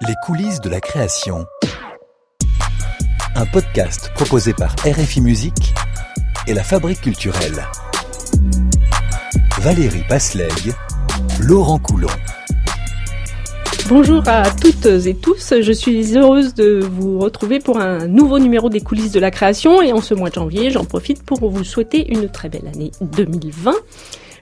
Les 0.00 0.14
coulisses 0.16 0.60
de 0.60 0.68
la 0.68 0.80
création. 0.80 1.46
Un 3.36 3.46
podcast 3.46 4.10
proposé 4.14 4.52
par 4.52 4.74
RFI 4.84 5.20
Musique 5.20 5.72
et 6.48 6.52
la 6.52 6.64
Fabrique 6.64 7.00
culturelle. 7.00 7.64
Valérie 9.60 10.02
Pasleg, 10.08 10.74
Laurent 11.40 11.78
Coulon. 11.78 12.08
Bonjour 13.88 14.26
à 14.26 14.50
toutes 14.50 14.86
et 14.86 15.14
tous, 15.14 15.54
je 15.60 15.72
suis 15.72 16.18
heureuse 16.18 16.54
de 16.54 16.80
vous 16.80 17.20
retrouver 17.20 17.60
pour 17.60 17.78
un 17.78 18.08
nouveau 18.08 18.40
numéro 18.40 18.68
des 18.68 18.80
coulisses 18.80 19.12
de 19.12 19.20
la 19.20 19.30
création 19.30 19.80
et 19.80 19.92
en 19.92 20.00
ce 20.00 20.14
mois 20.14 20.30
de 20.30 20.34
janvier, 20.34 20.70
j'en 20.70 20.84
profite 20.84 21.22
pour 21.22 21.48
vous 21.48 21.62
souhaiter 21.62 22.12
une 22.12 22.28
très 22.28 22.48
belle 22.48 22.66
année 22.66 22.90
2020. 23.00 23.72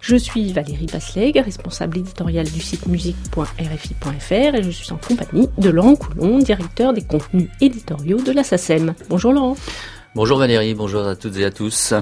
Je 0.02 0.16
suis 0.16 0.52
Valérie 0.52 0.86
Basleg, 0.92 1.36
responsable 1.36 1.98
éditoriale 1.98 2.50
du 2.50 2.60
site 2.60 2.86
musique.rfi.fr 2.86 4.32
et 4.32 4.62
je 4.64 4.70
suis 4.70 4.92
en 4.92 4.96
compagnie 4.96 5.48
de 5.58 5.70
Laurent 5.70 5.94
Coulon, 5.94 6.38
directeur 6.38 6.92
des 6.92 7.02
contenus 7.02 7.48
éditoriaux 7.60 8.20
de 8.20 8.32
la. 8.32 8.42
Bonjour 9.08 9.32
Laurent. 9.32 9.56
Bonjour 10.14 10.36
Valérie, 10.36 10.74
bonjour 10.74 11.06
à 11.06 11.16
toutes 11.16 11.38
et 11.38 11.44
à 11.46 11.50
tous. 11.50 11.94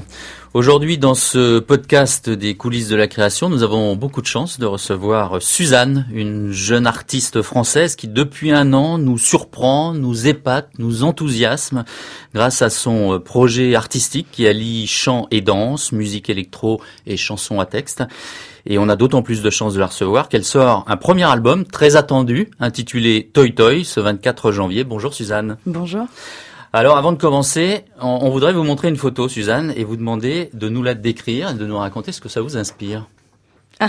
Aujourd'hui, 0.52 0.98
dans 0.98 1.14
ce 1.14 1.60
podcast 1.60 2.28
des 2.28 2.56
coulisses 2.56 2.88
de 2.88 2.96
la 2.96 3.06
création, 3.06 3.48
nous 3.48 3.62
avons 3.62 3.94
beaucoup 3.94 4.20
de 4.20 4.26
chance 4.26 4.58
de 4.58 4.66
recevoir 4.66 5.40
Suzanne, 5.40 6.08
une 6.12 6.50
jeune 6.50 6.88
artiste 6.88 7.40
française 7.40 7.94
qui 7.94 8.08
depuis 8.08 8.50
un 8.50 8.72
an 8.72 8.98
nous 8.98 9.16
surprend, 9.16 9.94
nous 9.94 10.26
épate, 10.26 10.70
nous 10.78 11.04
enthousiasme 11.04 11.84
grâce 12.34 12.62
à 12.62 12.70
son 12.70 13.20
projet 13.20 13.76
artistique 13.76 14.26
qui 14.32 14.48
allie 14.48 14.88
chant 14.88 15.28
et 15.30 15.40
danse, 15.40 15.92
musique 15.92 16.28
électro 16.28 16.80
et 17.06 17.16
chanson 17.16 17.60
à 17.60 17.64
texte. 17.64 18.02
Et 18.66 18.76
on 18.76 18.88
a 18.88 18.96
d'autant 18.96 19.22
plus 19.22 19.40
de 19.40 19.50
chance 19.50 19.74
de 19.74 19.78
la 19.78 19.86
recevoir 19.86 20.28
qu'elle 20.28 20.44
sort 20.44 20.84
un 20.88 20.96
premier 20.96 21.30
album 21.30 21.64
très 21.64 21.94
attendu 21.94 22.50
intitulé 22.58 23.30
Toy 23.32 23.54
Toy 23.54 23.84
ce 23.84 24.00
24 24.00 24.50
janvier. 24.50 24.82
Bonjour 24.82 25.14
Suzanne. 25.14 25.58
Bonjour. 25.64 26.08
Alors, 26.72 26.96
avant 26.96 27.10
de 27.10 27.18
commencer, 27.18 27.84
on, 28.00 28.30
voudrait 28.30 28.52
vous 28.52 28.62
montrer 28.62 28.88
une 28.88 28.96
photo, 28.96 29.28
Suzanne, 29.28 29.72
et 29.76 29.82
vous 29.82 29.96
demander 29.96 30.50
de 30.52 30.68
nous 30.68 30.84
la 30.84 30.94
décrire 30.94 31.50
et 31.50 31.54
de 31.54 31.66
nous 31.66 31.76
raconter 31.76 32.12
ce 32.12 32.20
que 32.20 32.28
ça 32.28 32.40
vous 32.42 32.56
inspire. 32.56 33.08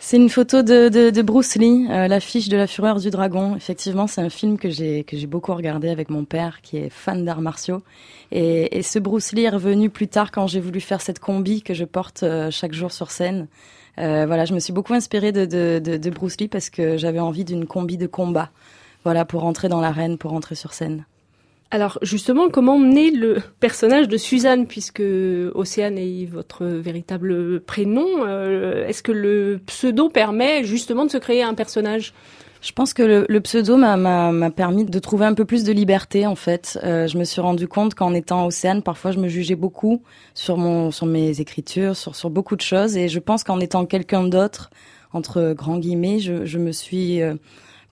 C'est 0.00 0.16
une 0.16 0.30
photo 0.30 0.62
de, 0.62 1.22
Bruce 1.22 1.54
Lee, 1.54 1.86
euh, 1.90 2.08
l'affiche 2.08 2.48
de 2.48 2.56
La 2.56 2.66
Fureur 2.66 2.98
du 2.98 3.10
Dragon. 3.10 3.54
Effectivement, 3.54 4.06
c'est 4.06 4.22
un 4.22 4.30
film 4.30 4.56
que 4.56 4.70
j'ai 4.70 5.04
que 5.04 5.18
j'ai 5.18 5.26
beaucoup 5.26 5.54
regardé 5.54 5.90
avec 5.90 6.08
mon 6.08 6.24
père, 6.24 6.62
qui 6.62 6.78
est 6.78 6.88
fan 6.88 7.26
d'arts 7.26 7.42
martiaux. 7.42 7.82
Et, 8.32 8.82
ce 8.82 8.98
Bruce 8.98 9.32
Lee 9.32 9.42
est 9.42 9.50
revenu 9.50 9.90
plus 9.90 10.08
tard 10.08 10.32
quand 10.32 10.46
j'ai 10.46 10.60
voulu 10.60 10.80
faire 10.80 11.02
cette 11.02 11.18
combi 11.18 11.62
que 11.62 11.74
je 11.74 11.84
porte 11.84 12.22
euh, 12.22 12.50
chaque 12.50 12.72
jour 12.72 12.90
sur 12.90 13.10
scène. 13.10 13.48
Euh, 13.98 14.24
voilà, 14.24 14.46
je 14.46 14.54
me 14.54 14.60
suis 14.60 14.72
beaucoup 14.72 14.94
inspirée 14.94 15.30
de, 15.30 15.44
de 15.78 16.10
Bruce 16.10 16.40
Lee 16.40 16.48
parce 16.48 16.70
que 16.70 16.96
j'avais 16.96 17.20
envie 17.20 17.44
d'une 17.44 17.66
combi 17.66 17.98
de 17.98 18.06
combat 18.06 18.50
voilà, 19.08 19.24
pour 19.24 19.44
entrer 19.44 19.70
dans 19.70 19.80
l'arène, 19.80 20.18
pour 20.18 20.34
entrer 20.34 20.54
sur 20.54 20.74
scène. 20.74 21.06
Alors 21.70 21.98
justement, 22.02 22.50
comment 22.50 22.78
naît 22.78 23.10
le 23.10 23.38
personnage 23.58 24.06
de 24.06 24.18
Suzanne, 24.18 24.66
puisque 24.66 25.02
Océane 25.54 25.96
est 25.96 26.26
votre 26.26 26.66
véritable 26.66 27.60
prénom 27.60 28.06
euh, 28.26 28.86
Est-ce 28.86 29.02
que 29.02 29.12
le 29.12 29.60
pseudo 29.64 30.10
permet 30.10 30.62
justement 30.62 31.06
de 31.06 31.10
se 31.10 31.16
créer 31.16 31.42
un 31.42 31.54
personnage? 31.54 32.12
Je 32.60 32.70
pense 32.72 32.92
que 32.92 33.24
le, 33.26 33.40
pseudo 33.40 33.78
m'a 33.78 34.50
permis 34.50 34.84
de 34.84 34.98
trouver 34.98 35.24
un 35.24 35.32
peu 35.32 35.46
plus 35.46 35.64
de 35.64 35.72
liberté 35.72 36.26
en 36.26 36.34
fait. 36.34 36.78
Euh, 36.84 37.06
je 37.06 37.16
me 37.16 37.24
suis 37.24 37.40
rendu 37.40 37.66
compte 37.66 37.94
qu'en 37.94 38.12
étant 38.12 38.44
Océane, 38.44 38.82
parfois 38.82 39.12
je 39.12 39.20
me 39.20 39.28
jugeais 39.28 39.56
beaucoup 39.56 40.02
sur 40.34 40.58
mon 40.58 40.90
sur 40.90 41.06
mes 41.06 41.40
écritures, 41.40 41.96
sur 41.96 42.14
sur 42.14 42.28
beaucoup 42.28 42.56
de 42.56 42.60
choses, 42.60 42.98
et 42.98 43.08
je 43.08 43.20
pense 43.20 43.42
qu'en 43.42 43.58
étant 43.58 43.86
quelqu'un 43.86 44.24
d'autre, 44.24 44.68
entre 45.14 45.54
grands 45.54 45.78
guillemets, 45.78 46.18
je, 46.18 46.44
je 46.44 46.58
me 46.58 46.72
suis 46.72 47.22
euh, 47.22 47.36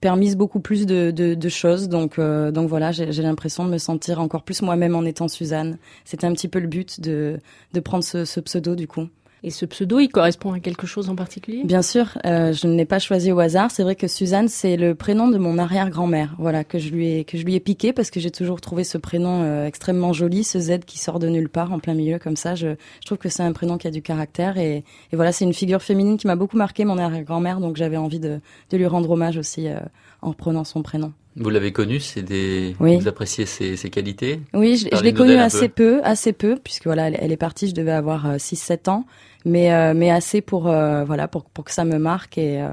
permise 0.06 0.36
beaucoup 0.36 0.60
plus 0.60 0.86
de, 0.86 1.48
choses. 1.48 1.88
Donc, 1.88 2.20
euh, 2.20 2.52
donc 2.52 2.68
voilà, 2.68 2.92
j'ai 2.92 3.22
l'impression 3.22 3.64
de 3.64 3.70
me 3.70 3.78
sentir 3.78 4.20
encore 4.20 4.44
plus 4.44 4.62
moi-même 4.62 4.94
en 4.94 5.04
étant 5.04 5.26
Suzanne. 5.26 5.78
C'était 6.04 6.28
un 6.28 6.32
petit 6.32 6.46
peu 6.46 6.60
le 6.60 6.68
but 6.68 7.00
de, 7.00 7.40
de 7.72 7.80
prendre 7.80 8.04
ce 8.04 8.40
pseudo 8.40 8.76
du 8.76 8.86
coup. 8.86 9.08
Et 9.46 9.50
ce 9.50 9.64
pseudo, 9.64 10.00
il 10.00 10.08
correspond 10.08 10.52
à 10.54 10.58
quelque 10.58 10.88
chose 10.88 11.08
en 11.08 11.14
particulier? 11.14 11.62
Bien 11.62 11.80
sûr, 11.80 12.18
euh, 12.26 12.52
je 12.52 12.66
ne 12.66 12.74
l'ai 12.74 12.84
pas 12.84 12.98
choisi 12.98 13.30
au 13.30 13.38
hasard. 13.38 13.70
C'est 13.70 13.84
vrai 13.84 13.94
que 13.94 14.08
Suzanne, 14.08 14.48
c'est 14.48 14.76
le 14.76 14.96
prénom 14.96 15.28
de 15.28 15.38
mon 15.38 15.56
arrière-grand-mère, 15.56 16.34
voilà 16.36 16.64
que 16.64 16.80
je 16.80 16.90
lui 16.90 17.12
ai 17.12 17.24
que 17.24 17.38
je 17.38 17.44
lui 17.44 17.54
ai 17.54 17.60
piqué 17.60 17.92
parce 17.92 18.10
que 18.10 18.18
j'ai 18.18 18.32
toujours 18.32 18.60
trouvé 18.60 18.82
ce 18.82 18.98
prénom 18.98 19.44
euh, 19.44 19.64
extrêmement 19.64 20.12
joli, 20.12 20.42
ce 20.42 20.58
Z 20.58 20.80
qui 20.84 20.98
sort 20.98 21.20
de 21.20 21.28
nulle 21.28 21.48
part 21.48 21.72
en 21.72 21.78
plein 21.78 21.94
milieu 21.94 22.18
comme 22.18 22.34
ça. 22.34 22.56
Je, 22.56 22.74
je 23.00 23.06
trouve 23.06 23.18
que 23.18 23.28
c'est 23.28 23.44
un 23.44 23.52
prénom 23.52 23.78
qui 23.78 23.86
a 23.86 23.92
du 23.92 24.02
caractère 24.02 24.58
et, 24.58 24.78
et 24.78 25.16
voilà, 25.16 25.30
c'est 25.30 25.44
une 25.44 25.54
figure 25.54 25.80
féminine 25.80 26.16
qui 26.16 26.26
m'a 26.26 26.34
beaucoup 26.34 26.56
marqué, 26.56 26.84
mon 26.84 26.98
arrière-grand-mère, 26.98 27.60
donc 27.60 27.76
j'avais 27.76 27.98
envie 27.98 28.18
de, 28.18 28.40
de 28.70 28.76
lui 28.76 28.86
rendre 28.86 29.08
hommage 29.12 29.36
aussi 29.36 29.68
euh, 29.68 29.78
en 30.22 30.32
prenant 30.32 30.64
son 30.64 30.82
prénom. 30.82 31.12
Vous 31.36 31.50
l'avez 31.50 31.70
connu, 31.70 32.00
c'est 32.00 32.22
des. 32.22 32.74
Vous 32.80 33.06
appréciez 33.06 33.46
ses, 33.46 33.76
ses 33.76 33.90
qualités? 33.90 34.40
Oui, 34.54 34.76
je, 34.78 34.88
je 34.96 35.02
l'ai 35.02 35.12
connue 35.12 35.34
assez 35.34 35.68
peu. 35.68 36.00
assez 36.02 36.32
peu, 36.32 36.56
puisque 36.56 36.86
voilà, 36.86 37.08
elle, 37.10 37.30
est 37.30 37.36
partie, 37.36 37.68
je 37.68 37.74
devais 37.74 37.92
avoir 37.92 38.36
6-7 38.36 38.88
ans 38.88 39.04
mais 39.46 39.72
euh, 39.72 39.94
mais 39.94 40.10
assez 40.10 40.42
pour 40.42 40.68
euh, 40.68 41.04
voilà 41.04 41.28
pour 41.28 41.44
pour 41.44 41.64
que 41.64 41.72
ça 41.72 41.84
me 41.84 41.98
marque 41.98 42.36
et 42.36 42.60
euh, 42.60 42.68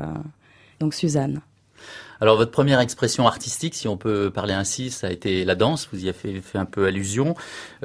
donc 0.81 0.93
Suzanne. 0.93 1.39
Alors 2.19 2.37
votre 2.37 2.51
première 2.51 2.79
expression 2.79 3.27
artistique, 3.27 3.75
si 3.75 3.87
on 3.87 3.97
peut 3.97 4.31
parler 4.31 4.53
ainsi, 4.53 4.91
ça 4.91 5.07
a 5.07 5.11
été 5.11 5.43
la 5.43 5.55
danse. 5.55 5.89
Vous 5.91 6.05
y 6.05 6.09
avez 6.09 6.17
fait, 6.17 6.41
fait 6.41 6.57
un 6.57 6.65
peu 6.65 6.85
allusion, 6.85 7.35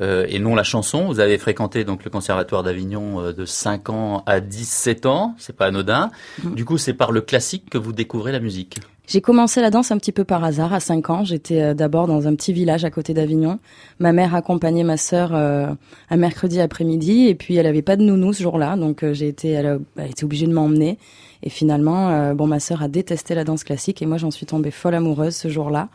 euh, 0.00 0.26
et 0.28 0.38
non 0.38 0.54
la 0.54 0.62
chanson. 0.62 1.06
Vous 1.06 1.18
avez 1.18 1.38
fréquenté 1.38 1.82
donc 1.82 2.04
le 2.04 2.10
conservatoire 2.10 2.62
d'Avignon 2.62 3.32
de 3.32 3.44
5 3.44 3.90
ans 3.90 4.22
à 4.26 4.38
17 4.38 5.06
ans. 5.06 5.34
C'est 5.38 5.56
pas 5.56 5.66
anodin. 5.66 6.10
Mm. 6.44 6.54
Du 6.54 6.64
coup, 6.64 6.78
c'est 6.78 6.94
par 6.94 7.10
le 7.10 7.20
classique 7.20 7.68
que 7.68 7.78
vous 7.78 7.92
découvrez 7.92 8.30
la 8.30 8.38
musique. 8.38 8.78
J'ai 9.08 9.22
commencé 9.22 9.62
la 9.62 9.70
danse 9.70 9.90
un 9.90 9.96
petit 9.96 10.12
peu 10.12 10.24
par 10.24 10.44
hasard 10.44 10.74
à 10.74 10.80
5 10.80 11.08
ans. 11.08 11.24
J'étais 11.24 11.62
euh, 11.62 11.74
d'abord 11.74 12.06
dans 12.06 12.28
un 12.28 12.34
petit 12.34 12.52
village 12.52 12.84
à 12.84 12.90
côté 12.90 13.14
d'Avignon. 13.14 13.58
Ma 14.00 14.12
mère 14.12 14.34
accompagnait 14.34 14.84
ma 14.84 14.98
sœur 14.98 15.30
euh, 15.34 15.68
un 16.10 16.16
mercredi 16.18 16.60
après-midi 16.60 17.26
et 17.26 17.34
puis 17.34 17.56
elle 17.56 17.64
avait 17.64 17.80
pas 17.80 17.96
de 17.96 18.02
nounou 18.02 18.34
ce 18.34 18.42
jour-là, 18.42 18.76
donc 18.76 19.02
euh, 19.02 19.14
j'ai 19.14 19.28
été, 19.28 19.48
elle 19.48 19.80
a, 19.96 20.06
été 20.06 20.24
obligée 20.26 20.46
de 20.46 20.52
m'emmener. 20.52 20.98
Et 21.42 21.48
finalement, 21.48 22.34
bon, 22.34 22.48
ma 22.48 22.58
sœur 22.58 22.82
a 22.82 22.88
détesté 22.88 23.36
la 23.36 23.44
danse 23.44 23.62
classique 23.62 24.02
et 24.02 24.06
moi 24.06 24.18
j'en 24.18 24.32
suis 24.32 24.44
tombée 24.44 24.72
folle 24.72 24.96
amoureuse 24.96 25.36
ce 25.36 25.48
jour-là. 25.48 25.88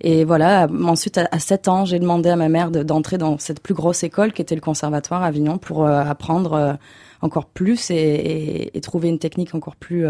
Et 0.00 0.24
voilà, 0.24 0.66
ensuite 0.84 1.18
à, 1.18 1.38
7 1.38 1.68
ans, 1.68 1.84
j'ai 1.84 2.00
demandé 2.00 2.28
à 2.28 2.36
ma 2.36 2.48
mère 2.48 2.72
d'entrer 2.72 3.16
dans 3.16 3.38
cette 3.38 3.60
plus 3.60 3.74
grosse 3.74 4.02
école 4.02 4.32
qui 4.32 4.42
était 4.42 4.56
le 4.56 4.60
conservatoire 4.60 5.22
à 5.22 5.26
Avignon 5.26 5.56
pour 5.56 5.86
apprendre 5.86 6.76
encore 7.22 7.46
plus 7.46 7.92
et, 7.92 7.94
et, 7.94 8.76
et, 8.76 8.80
trouver 8.80 9.08
une 9.08 9.20
technique 9.20 9.54
encore 9.54 9.76
plus 9.76 10.04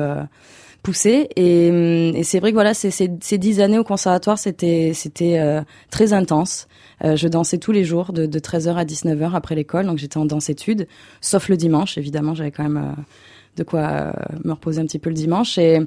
poussé. 0.89 1.29
Et, 1.37 1.69
hum, 1.69 2.17
et 2.17 2.23
c'est 2.23 2.41
vrai 2.41 2.51
que 2.51 2.55
voilà, 2.55 2.73
ces, 2.73 2.91
ces, 2.91 3.39
dix 3.39 3.61
années 3.61 3.79
au 3.79 3.85
conservatoire, 3.85 4.39
c'était 4.39 4.93
c'était 4.95 5.39
euh, 5.39 5.61
très 5.91 6.15
intense. 6.15 6.67
Euh, 7.05 7.15
je 7.15 7.29
dansais 7.29 7.59
tous 7.59 7.73
les 7.73 7.85
jours 7.85 8.15
de, 8.15 8.25
de 8.25 8.39
13h 8.39 8.75
à 8.75 8.85
19h 8.87 9.35
après 9.35 9.55
l'école, 9.55 9.85
donc 9.85 9.99
j'étais 9.99 10.17
en 10.17 10.25
danse-études, 10.25 10.89
sauf 11.21 11.51
le 11.51 11.59
dimanche, 11.59 11.99
évidemment, 11.99 12.35
j'avais 12.35 12.51
quand 12.51 12.63
même 12.63 12.79
euh, 12.79 13.03
de 13.57 13.65
quoi 13.65 14.15
me 14.45 14.53
reposer 14.53 14.81
un 14.81 14.87
petit 14.87 14.99
peu 14.99 15.11
le 15.11 15.15
dimanche. 15.15 15.59
Et, 15.59 15.79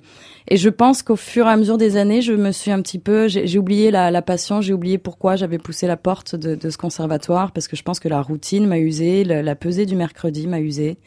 je 0.51 0.69
pense 0.69 1.01
qu'au 1.01 1.15
fur 1.15 1.47
et 1.47 1.49
à 1.49 1.57
mesure 1.57 1.79
des 1.79 1.97
années, 1.97 2.21
je 2.21 2.33
me 2.33 2.51
suis 2.51 2.69
un 2.69 2.81
petit 2.81 2.99
peu, 2.99 3.27
j'ai 3.27 3.57
oublié 3.57 3.89
la, 3.89 4.21
passion, 4.21 4.61
j'ai 4.61 4.73
oublié 4.73 4.99
pourquoi 4.99 5.35
j'avais 5.35 5.57
poussé 5.57 5.87
la 5.87 5.97
porte 5.97 6.35
de, 6.35 6.53
de, 6.53 6.69
ce 6.69 6.77
conservatoire, 6.77 7.53
parce 7.53 7.67
que 7.67 7.75
je 7.75 7.81
pense 7.81 7.99
que 7.99 8.09
la 8.09 8.21
routine 8.21 8.67
m'a 8.67 8.77
usé, 8.77 9.23
la, 9.23 9.41
la 9.41 9.55
pesée 9.55 9.87
du 9.87 9.95
mercredi 9.95 10.45
m'a 10.45 10.59
usé. 10.59 10.97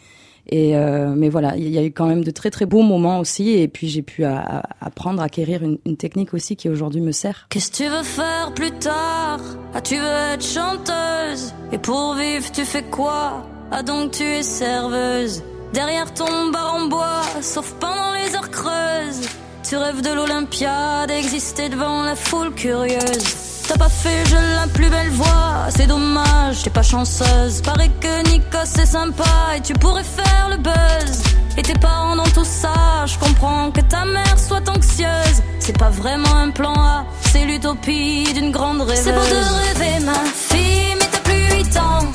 Et 0.48 0.76
euh, 0.76 1.14
mais 1.16 1.28
voilà, 1.28 1.56
il 1.56 1.68
y 1.70 1.78
a 1.78 1.82
eu 1.82 1.92
quand 1.92 2.06
même 2.06 2.22
de 2.22 2.30
très 2.30 2.50
très 2.50 2.66
beaux 2.66 2.82
moments 2.82 3.18
aussi, 3.18 3.50
et 3.50 3.68
puis 3.68 3.88
j'ai 3.88 4.02
pu 4.02 4.24
apprendre, 4.24 5.22
à 5.22 5.24
acquérir 5.24 5.62
une, 5.62 5.78
une, 5.86 5.96
technique 5.96 6.34
aussi 6.34 6.56
qui 6.56 6.68
aujourd'hui 6.68 7.00
me 7.00 7.12
sert. 7.12 7.46
Qu'est-ce 7.48 7.70
que 7.70 7.76
tu 7.76 7.88
veux 7.88 8.02
faire 8.02 8.52
plus 8.54 8.70
tard? 8.72 9.40
Ah, 9.72 9.80
tu 9.80 9.96
veux 9.96 10.34
être 10.34 10.44
chanteuse 10.44 11.54
Et 11.72 11.78
pour 11.78 12.14
vivre, 12.14 12.50
tu 12.52 12.64
fais 12.64 12.82
quoi? 12.82 13.46
Ah, 13.70 13.82
donc 13.82 14.12
tu 14.12 14.22
es 14.22 14.42
serveuse 14.42 15.42
Derrière 15.72 16.12
ton 16.14 16.50
bar 16.52 16.74
en 16.76 16.86
bois, 16.86 17.22
sauf 17.40 17.74
pendant 17.80 18.12
les 18.12 18.36
heures 18.36 18.50
creuses. 18.50 19.28
Tu 19.68 19.76
rêves 19.76 20.02
de 20.02 20.12
l'Olympiade, 20.12 21.08
d'exister 21.08 21.68
devant 21.68 22.02
la 22.02 22.14
foule 22.14 22.54
curieuse. 22.54 23.53
T'as 23.66 23.78
pas 23.78 23.88
fait 23.88 24.24
je 24.26 24.36
la 24.36 24.66
plus 24.66 24.90
belle 24.90 25.10
voix, 25.10 25.68
c'est 25.74 25.86
dommage, 25.86 26.62
t'es 26.62 26.70
pas 26.70 26.82
chanceuse. 26.82 27.62
Paraît 27.62 27.90
que 28.00 28.30
Nico 28.30 28.58
c'est 28.64 28.86
sympa 28.86 29.24
et 29.56 29.60
tu 29.60 29.72
pourrais 29.74 30.04
faire 30.04 30.48
le 30.50 30.56
buzz. 30.58 31.22
Et 31.56 31.62
tes 31.62 31.74
parents 31.74 32.16
dans 32.16 32.30
tout 32.36 32.44
ça, 32.44 33.06
je 33.06 33.16
comprends 33.18 33.70
que 33.70 33.80
ta 33.80 34.04
mère 34.04 34.38
soit 34.38 34.68
anxieuse. 34.68 35.42
C'est 35.60 35.78
pas 35.78 35.90
vraiment 35.90 36.36
un 36.36 36.50
plan 36.50 36.74
A, 36.74 37.04
c'est 37.32 37.44
l'utopie 37.44 38.32
d'une 38.34 38.50
grande 38.50 38.82
rêveuse. 38.82 39.04
C'est 39.04 39.12
beau 39.12 39.20
de 39.20 39.80
rêver 39.80 40.04
ma 40.04 40.24
fille, 40.24 40.94
mais 40.98 41.06
t'as 41.10 41.20
plus 41.20 41.64
8 41.64 41.76
ans. 41.78 42.06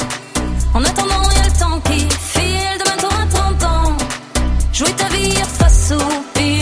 En 0.73 0.83
attendant, 0.83 1.23
y'a 1.35 1.45
le 1.45 1.59
temps 1.59 1.79
qui 1.85 1.99
file, 2.09 2.77
demain 2.83 2.97
t'auras 2.99 3.25
30 3.25 3.63
ans. 3.63 3.97
Jouer 4.73 4.91
ta 4.91 5.07
vie 5.07 5.33
face 5.57 5.93
au 5.93 6.37
pile 6.37 6.58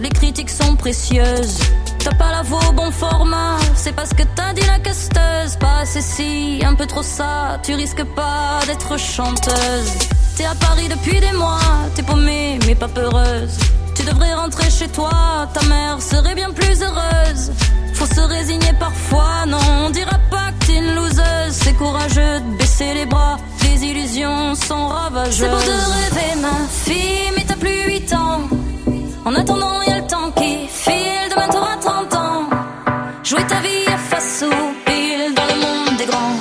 les 0.00 0.08
critiques 0.10 0.50
sont 0.50 0.76
précieuses. 0.76 1.58
T'as 1.98 2.14
pas 2.14 2.30
la 2.30 2.42
voix 2.42 2.60
au 2.68 2.72
bon 2.72 2.90
format, 2.90 3.56
c'est 3.74 3.92
parce 3.92 4.10
que 4.10 4.22
t'as 4.34 4.52
dit 4.52 4.66
la 4.66 4.78
casteuse. 4.78 5.56
Pas 5.58 5.80
assez 5.82 6.02
si, 6.02 6.60
un 6.64 6.74
peu 6.74 6.86
trop 6.86 7.02
ça, 7.02 7.58
tu 7.62 7.74
risques 7.74 8.04
pas 8.04 8.60
d'être 8.66 8.98
chanteuse. 8.98 9.92
T'es 10.36 10.44
à 10.44 10.54
Paris 10.54 10.88
depuis 10.88 11.20
des 11.20 11.32
mois, 11.32 11.60
t'es 11.94 12.02
paumée 12.02 12.58
mais 12.66 12.74
pas 12.74 12.88
peureuse. 12.88 13.58
Tu 13.94 14.02
devrais 14.02 14.34
rentrer 14.34 14.70
chez 14.70 14.88
toi, 14.88 15.48
ta 15.54 15.62
mère 15.66 16.00
serait 16.00 16.34
bien 16.34 16.50
plus 16.50 16.82
heureuse. 16.82 17.52
Faut 17.94 18.06
se 18.06 18.20
résigner 18.20 18.72
parfois, 18.78 19.46
non, 19.46 19.58
on 19.86 19.90
dira 19.90 20.18
pas 20.30 20.52
que 20.58 20.66
t'es 20.66 20.76
une 20.76 20.94
loseuse. 20.94 21.52
C'est 21.52 21.74
courageux 21.74 22.40
de 22.40 22.56
baisser 22.58 22.94
les 22.94 23.06
bras, 23.06 23.38
les 23.64 23.84
illusions 23.84 24.54
sont 24.54 24.88
ravageuses. 24.88 25.38
C'est 25.38 25.48
beau 25.48 25.56
de 25.56 26.16
rêver, 26.16 26.40
ma 26.40 26.68
fille, 26.68 27.32
mais 27.36 27.44
t'as 27.46 27.56
plus 27.56 27.84
8 27.86 28.12
ans. 28.14 28.59
En 29.24 29.34
attendant, 29.34 29.82
y 29.86 29.90
a 29.90 29.98
le 30.00 30.06
temps 30.06 30.30
qui 30.32 30.66
file, 30.66 31.28
demain 31.30 31.48
t'auras 31.48 31.76
30 31.76 32.14
ans. 32.14 32.48
Jouer 33.22 33.42
ta 33.46 33.60
vie 33.60 33.86
à 33.86 33.96
face 33.98 34.44
pile 34.86 35.34
dans 35.34 35.46
le 35.46 35.60
monde 35.60 35.98
des 35.98 36.06
grands. 36.06 36.36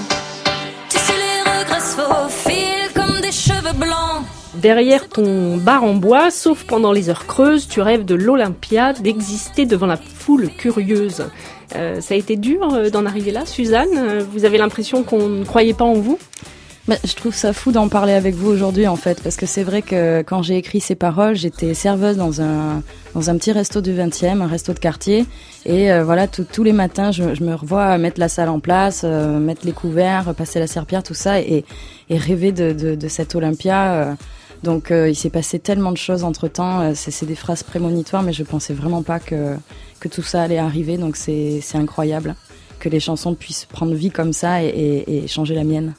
Sais, 0.89 1.13
les 1.13 1.41
regrets 1.59 1.79
faufilent 1.81 2.93
comme 2.95 3.21
des 3.21 3.31
cheveux 3.31 3.73
blancs. 3.77 4.23
Derrière 4.55 5.07
ton 5.07 5.57
bar 5.57 5.83
en 5.83 5.93
bois, 5.93 6.31
sauf 6.31 6.63
pendant 6.63 6.91
les 6.91 7.09
heures 7.09 7.27
creuses, 7.27 7.67
tu 7.67 7.81
rêves 7.81 8.05
de 8.05 8.15
l'Olympia, 8.15 8.93
d'exister 8.93 9.65
devant 9.65 9.85
la 9.85 9.97
foule 9.97 10.49
curieuse. 10.57 11.25
Euh, 11.75 12.01
ça 12.01 12.15
a 12.15 12.17
été 12.17 12.35
dur 12.35 12.73
euh, 12.73 12.89
d'en 12.89 13.05
arriver 13.05 13.31
là, 13.31 13.45
Suzanne 13.45 13.89
Euh, 13.95 14.23
Vous 14.31 14.43
avez 14.45 14.57
l'impression 14.57 15.03
qu'on 15.03 15.27
ne 15.27 15.45
croyait 15.45 15.75
pas 15.75 15.85
en 15.85 15.93
vous? 15.93 16.17
Bah, 16.89 16.95
je 17.05 17.13
trouve 17.13 17.35
ça 17.35 17.53
fou 17.53 17.71
d'en 17.71 17.87
parler 17.87 18.13
avec 18.13 18.33
vous 18.33 18.49
aujourd'hui 18.49 18.87
en 18.87 18.95
fait, 18.95 19.21
parce 19.21 19.35
que 19.35 19.45
c'est 19.45 19.61
vrai 19.61 19.83
que 19.83 20.23
quand 20.23 20.41
j'ai 20.41 20.57
écrit 20.57 20.81
ces 20.81 20.95
paroles, 20.95 21.35
j'étais 21.35 21.75
serveuse 21.75 22.17
dans 22.17 22.41
un 22.41 22.81
dans 23.13 23.29
un 23.29 23.37
petit 23.37 23.51
resto 23.51 23.79
du 23.79 23.91
20e, 23.91 24.41
un 24.41 24.47
resto 24.47 24.73
de 24.73 24.79
quartier, 24.79 25.27
et 25.67 25.91
euh, 25.91 26.03
voilà 26.03 26.27
tous 26.27 26.63
les 26.63 26.73
matins, 26.73 27.11
je, 27.11 27.43
me 27.43 27.53
revois 27.53 27.95
mettre 27.99 28.19
la 28.19 28.27
salle 28.27 28.49
en 28.49 28.59
place, 28.59 29.03
euh, 29.03 29.37
mettre 29.37 29.67
les 29.67 29.71
couverts, 29.71 30.33
passer 30.33 30.57
la 30.57 30.65
serpillère, 30.65 31.03
tout 31.03 31.13
ça, 31.13 31.39
et, 31.39 31.63
rêver 32.09 32.51
de, 32.51 32.73
de, 32.95 33.07
cette 33.07 33.35
Olympia. 33.35 33.93
euh. 33.93 34.13
donc 34.63 34.89
il 34.89 35.15
s'est 35.15 35.29
passé 35.29 35.59
tellement 35.59 35.91
de 35.91 35.97
choses 35.97 36.23
entre 36.23 36.47
temps. 36.47 36.95
c'est 36.95 37.27
des 37.27 37.35
phrases 37.35 37.61
prémonitoires, 37.61 38.23
mais 38.23 38.33
je 38.33 38.43
pensais 38.43 38.73
vraiment 38.73 39.03
pas 39.03 39.19
que 39.19 39.55
que 39.99 40.07
tout 40.07 40.23
ça 40.23 40.41
allait 40.41 40.57
arriver. 40.57 40.97
Donc 40.97 41.17
c'est 41.17 41.61
incroyable 41.75 42.33
que 42.79 42.89
les 42.89 42.99
chansons 42.99 43.35
puissent 43.35 43.65
prendre 43.65 43.93
vie 43.93 44.09
comme 44.09 44.33
ça 44.33 44.63
et 44.63 45.25
changer 45.27 45.53
la 45.53 45.63
mienne. 45.63 45.93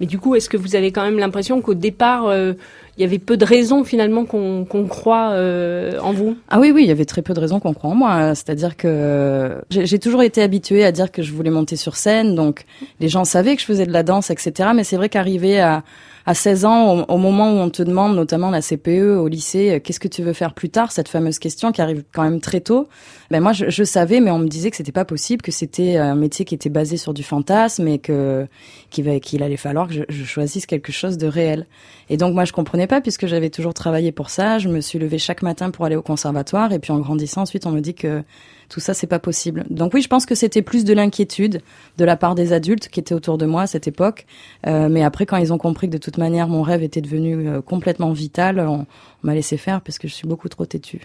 Mais 0.00 0.06
du 0.06 0.18
coup, 0.18 0.34
est-ce 0.34 0.48
que 0.48 0.56
vous 0.56 0.74
avez 0.74 0.92
quand 0.92 1.02
même 1.02 1.18
l'impression 1.18 1.60
qu'au 1.60 1.74
départ, 1.74 2.26
euh, 2.26 2.54
il 2.96 3.02
y 3.02 3.04
avait 3.04 3.18
peu 3.18 3.36
de 3.36 3.44
raisons 3.44 3.84
finalement 3.84 4.24
qu'on 4.24 4.86
croit 4.88 5.30
euh, 5.32 5.98
en 6.00 6.12
vous? 6.12 6.36
Ah 6.48 6.58
oui, 6.58 6.72
oui, 6.74 6.82
il 6.84 6.88
y 6.88 6.90
avait 6.90 7.04
très 7.04 7.22
peu 7.22 7.34
de 7.34 7.40
raisons 7.40 7.60
qu'on 7.60 7.74
croit 7.74 7.90
en 7.90 7.94
moi. 7.94 8.34
C'est-à-dire 8.34 8.76
que 8.76 9.56
j'ai 9.70 9.98
toujours 9.98 10.22
été 10.22 10.42
habituée 10.42 10.84
à 10.84 10.92
dire 10.92 11.12
que 11.12 11.22
je 11.22 11.32
voulais 11.32 11.50
monter 11.50 11.76
sur 11.76 11.96
scène, 11.96 12.34
donc 12.34 12.64
les 12.98 13.08
gens 13.08 13.24
savaient 13.24 13.54
que 13.54 13.60
je 13.60 13.66
faisais 13.66 13.86
de 13.86 13.92
la 13.92 14.02
danse, 14.02 14.30
etc. 14.30 14.70
Mais 14.74 14.84
c'est 14.84 14.96
vrai 14.96 15.08
qu'arriver 15.08 15.60
à, 15.60 15.82
à 16.26 16.34
16 16.34 16.64
ans, 16.64 17.04
au, 17.08 17.18
moment 17.18 17.50
où 17.52 17.56
on 17.56 17.70
te 17.70 17.82
demande, 17.82 18.14
notamment 18.14 18.50
la 18.50 18.60
CPE 18.60 19.18
au 19.18 19.28
lycée, 19.28 19.70
euh, 19.72 19.80
qu'est-ce 19.80 20.00
que 20.00 20.08
tu 20.08 20.22
veux 20.22 20.32
faire 20.32 20.54
plus 20.54 20.68
tard, 20.68 20.92
cette 20.92 21.08
fameuse 21.08 21.38
question 21.38 21.72
qui 21.72 21.80
arrive 21.80 22.04
quand 22.12 22.22
même 22.22 22.40
très 22.40 22.60
tôt, 22.60 22.88
ben 23.30 23.40
moi 23.40 23.52
je, 23.52 23.84
savais, 23.84 24.20
mais 24.20 24.30
on 24.30 24.38
me 24.38 24.48
disait 24.48 24.70
que 24.70 24.76
c'était 24.76 24.92
pas 24.92 25.04
possible, 25.04 25.42
que 25.42 25.52
c'était 25.52 25.96
un 25.96 26.14
métier 26.14 26.44
qui 26.44 26.54
était 26.54 26.68
basé 26.68 26.96
sur 26.96 27.14
du 27.14 27.22
fantasme 27.22 27.86
et 27.88 27.98
que 27.98 28.46
qu'il 28.90 29.42
allait 29.42 29.56
falloir 29.56 29.86
que 29.86 29.94
je, 29.94 30.02
je 30.08 30.24
choisisse 30.24 30.66
quelque 30.66 30.92
chose 30.92 31.16
de 31.16 31.26
réel. 31.26 31.66
Et 32.08 32.16
donc 32.16 32.34
moi 32.34 32.44
je 32.44 32.52
comprenais 32.52 32.88
pas 32.88 33.00
puisque 33.00 33.26
j'avais 33.26 33.50
toujours 33.50 33.72
travaillé 33.72 34.10
pour 34.10 34.30
ça. 34.30 34.58
Je 34.58 34.68
me 34.68 34.80
suis 34.80 34.98
levée 34.98 35.18
chaque 35.18 35.42
matin 35.42 35.70
pour 35.70 35.84
aller 35.84 35.96
au 35.96 36.02
conservatoire 36.02 36.72
et 36.72 36.80
puis 36.80 36.92
en 36.92 36.98
grandissant 36.98 37.42
ensuite 37.42 37.66
on 37.66 37.70
me 37.70 37.80
dit 37.80 37.94
que 37.94 38.22
tout 38.70 38.80
ça 38.80 38.94
c'est 38.94 39.06
pas 39.06 39.18
possible. 39.18 39.66
Donc 39.68 39.92
oui 39.92 40.00
je 40.00 40.08
pense 40.08 40.24
que 40.24 40.34
c'était 40.34 40.62
plus 40.62 40.84
de 40.84 40.94
l'inquiétude 40.94 41.60
de 41.98 42.04
la 42.04 42.16
part 42.16 42.34
des 42.34 42.54
adultes 42.54 42.88
qui 42.88 43.00
étaient 43.00 43.14
autour 43.14 43.36
de 43.36 43.44
moi 43.44 43.62
à 43.62 43.66
cette 43.66 43.86
époque. 43.86 44.24
Euh, 44.66 44.88
mais 44.88 45.02
après 45.02 45.26
quand 45.26 45.36
ils 45.36 45.52
ont 45.52 45.58
compris 45.58 45.88
que 45.88 45.92
de 45.92 45.98
toute 45.98 46.16
manière 46.16 46.48
mon 46.48 46.62
rêve 46.62 46.82
était 46.82 47.02
devenu 47.02 47.48
euh, 47.48 47.60
complètement 47.60 48.12
vital, 48.12 48.60
on, 48.60 48.80
on 48.80 48.86
m'a 49.26 49.34
laissé 49.34 49.58
faire 49.58 49.82
parce 49.82 49.98
que 49.98 50.08
je 50.08 50.14
suis 50.14 50.26
beaucoup 50.28 50.48
trop 50.48 50.64
têtue. 50.64 51.02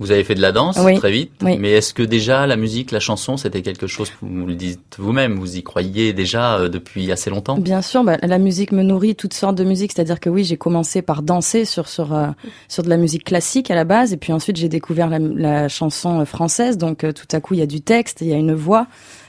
Vous 0.00 0.10
avez 0.10 0.24
fait 0.24 0.34
de 0.34 0.40
la 0.40 0.50
danse 0.52 0.78
Oui. 0.82 0.96
très 0.96 1.12
vite, 1.12 1.30
Oui. 1.42 1.56
mais 1.58 1.70
est-ce 1.70 1.94
que 1.94 2.02
déjà 2.02 2.46
la 2.46 2.56
musique, 2.56 2.90
la 2.90 3.00
chanson, 3.00 3.36
c'était 3.36 3.62
quelque 3.62 3.86
chose, 3.86 4.10
vous 4.22 4.46
le 4.46 4.54
dites 4.54 4.80
vous-même, 4.98 5.36
vous 5.38 5.56
y 5.56 5.62
croyiez 5.62 6.12
déjà 6.12 6.58
euh, 6.58 6.68
depuis 6.68 7.12
assez 7.12 7.30
longtemps? 7.30 7.56
Bien 7.58 7.80
sûr, 7.82 8.02
bah, 8.02 8.16
la 8.22 8.38
musique 8.38 8.72
me 8.72 8.82
nourrit 8.82 9.14
toutes 9.14 9.34
sortes 9.34 9.54
de 9.56 9.64
musique. 9.64 9.92
C'est-à-dire 9.92 10.18
que 10.20 10.28
oui, 10.28 10.42
j'ai 10.44 10.56
commencé 10.56 11.00
par 11.02 11.22
danser 11.22 11.64
sur 11.64 11.88
sur 11.88 12.12
euh, 12.14 12.26
sur 12.68 12.82
de 12.82 12.88
la 12.88 12.96
musique 12.96 13.24
classique 13.24 13.70
à 13.70 13.74
la 13.74 13.84
base, 13.84 14.12
et 14.12 14.16
puis 14.16 14.32
ensuite 14.32 14.56
j'ai 14.56 14.68
découvert 14.68 15.08
la, 15.08 15.18
la 15.20 15.68
chanson 15.68 16.24
française. 16.24 16.76
Donc 16.78 17.04
euh, 17.04 17.12
tout 17.12 17.28
à 17.30 17.40
coup, 17.40 17.54
il 17.54 17.60
y 17.60 17.62
a 17.62 17.66
du 17.66 17.80
texte, 17.80 18.20
il 18.20 18.28
y 18.28 18.32
a 18.32 18.36
une 18.36 18.54
voix. 18.54 18.86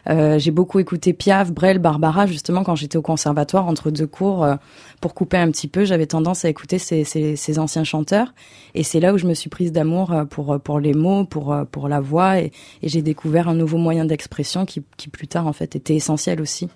Euh, 0.08 0.38
j'ai 0.38 0.52
beaucoup 0.52 0.80
écouté 0.80 1.14
Piaf, 1.14 1.52
Brel, 1.52 1.80
Barbara, 1.80 2.26
justement 2.28 2.64
quand 2.64 2.76
j'étais 2.76 2.98
au 2.98 3.02
conservatoire 3.02 3.68
entre 3.68 3.92
deux 3.92 4.08
cours 4.08 4.44
euh, 4.44 4.56
pour 5.02 5.14
couper 5.14 5.38
un 5.38 5.50
petit 5.52 5.68
peu. 5.68 5.84
J'avais 5.86 6.06
tendance 6.06 6.46
à 6.46 6.50
écouter 6.50 6.78
ces, 6.78 7.04
ces, 7.04 7.36
ces 7.36 7.60
anciens 7.60 7.84
chanteurs, 7.84 8.34
et 8.74 8.84
c'est 8.84 9.00
là 9.00 9.14
où 9.14 9.18
je 9.18 9.26
me 9.26 9.34
suis 9.34 9.50
prise 9.50 9.72
d'amour 9.72 10.12
euh, 10.12 10.26
pour 10.26 10.60
pour 10.62 10.80
les 10.80 10.94
mots, 10.94 11.26
pour 11.26 11.54
euh, 11.54 11.64
pour 11.66 11.88
la 11.88 12.00
voix, 12.00 12.40
et, 12.40 12.52
et 12.82 12.90
j'ai 12.90 13.02
découvert 13.02 13.50
un 13.50 13.56
nouveau 13.56 13.78
moyen 13.78 14.06
d'expression 14.06 14.66
qui 14.66 14.84
qui 14.98 15.10
plus 15.10 15.28
tard 15.28 15.48
en 15.48 15.54
fait 15.54 15.76
était 15.76 15.96
essentiel 15.96 16.42
aussi. 16.42 16.70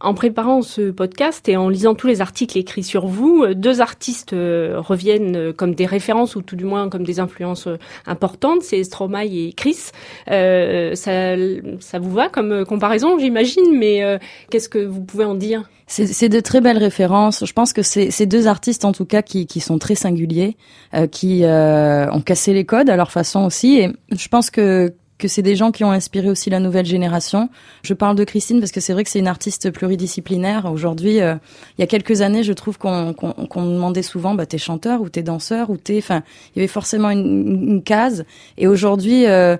En 0.00 0.14
préparant 0.14 0.62
ce 0.62 0.92
podcast 0.92 1.48
et 1.48 1.56
en 1.56 1.68
lisant 1.68 1.96
tous 1.96 2.06
les 2.06 2.20
articles 2.20 2.56
écrits 2.56 2.84
sur 2.84 3.08
vous, 3.08 3.42
euh, 3.42 3.54
deux 3.54 3.80
artistes 3.80 4.32
euh, 4.32 4.76
reviennent 4.78 5.36
euh, 5.36 5.52
comme 5.52 5.74
des 5.74 5.86
références 5.86 6.36
ou 6.36 6.42
tout 6.42 6.54
du 6.54 6.64
moins 6.64 6.88
comme 6.88 7.02
des 7.02 7.18
influences 7.18 7.66
importantes, 8.06 8.62
c'est 8.62 8.84
Stromae 8.84 9.24
et 9.24 9.52
Chris. 9.56 9.90
Euh, 10.30 10.94
ça, 10.94 11.34
ça 11.80 11.98
vous 11.98 12.12
va 12.12 12.28
comme 12.28 12.64
comparaison, 12.64 13.18
j'imagine, 13.18 13.76
mais 13.76 14.18
qu'est-ce 14.50 14.68
que 14.68 14.78
vous 14.78 15.02
pouvez 15.02 15.24
en 15.24 15.34
dire? 15.34 15.68
C'est 15.86 16.28
de 16.28 16.40
très 16.40 16.60
belles 16.60 16.78
références. 16.78 17.44
Je 17.46 17.52
pense 17.52 17.72
que 17.72 17.82
c'est 17.82 18.10
ces 18.10 18.26
deux 18.26 18.46
artistes, 18.46 18.84
en 18.84 18.92
tout 18.92 19.06
cas, 19.06 19.22
qui, 19.22 19.46
qui 19.46 19.60
sont 19.60 19.78
très 19.78 19.94
singuliers, 19.94 20.56
euh, 20.94 21.06
qui 21.06 21.42
ont 21.44 22.20
cassé 22.20 22.52
les 22.52 22.64
codes 22.64 22.90
à 22.90 22.96
leur 22.96 23.10
façon 23.10 23.44
aussi. 23.46 23.78
Et 23.78 23.92
je 24.12 24.28
pense 24.28 24.50
que 24.50 24.92
que 25.18 25.28
c'est 25.28 25.42
des 25.42 25.56
gens 25.56 25.72
qui 25.72 25.84
ont 25.84 25.90
inspiré 25.90 26.28
aussi 26.28 26.48
la 26.48 26.60
nouvelle 26.60 26.86
génération. 26.86 27.50
Je 27.82 27.92
parle 27.92 28.16
de 28.16 28.24
Christine 28.24 28.60
parce 28.60 28.72
que 28.72 28.80
c'est 28.80 28.92
vrai 28.92 29.04
que 29.04 29.10
c'est 29.10 29.18
une 29.18 29.28
artiste 29.28 29.70
pluridisciplinaire. 29.70 30.70
Aujourd'hui, 30.72 31.20
euh, 31.20 31.34
il 31.76 31.80
y 31.80 31.84
a 31.84 31.86
quelques 31.86 32.22
années, 32.22 32.42
je 32.44 32.52
trouve 32.52 32.78
qu'on 32.78 33.12
demandait 33.54 34.02
souvent, 34.02 34.34
bah, 34.34 34.46
t'es 34.46 34.58
chanteur 34.58 35.00
ou 35.00 35.08
t'es 35.08 35.22
danseur 35.22 35.70
ou 35.70 35.76
t'es, 35.76 35.98
enfin, 35.98 36.22
il 36.54 36.58
y 36.58 36.60
avait 36.60 36.68
forcément 36.68 37.10
une, 37.10 37.68
une 37.68 37.82
case. 37.82 38.24
Et 38.56 38.66
aujourd'hui, 38.66 39.26
euh, 39.26 39.56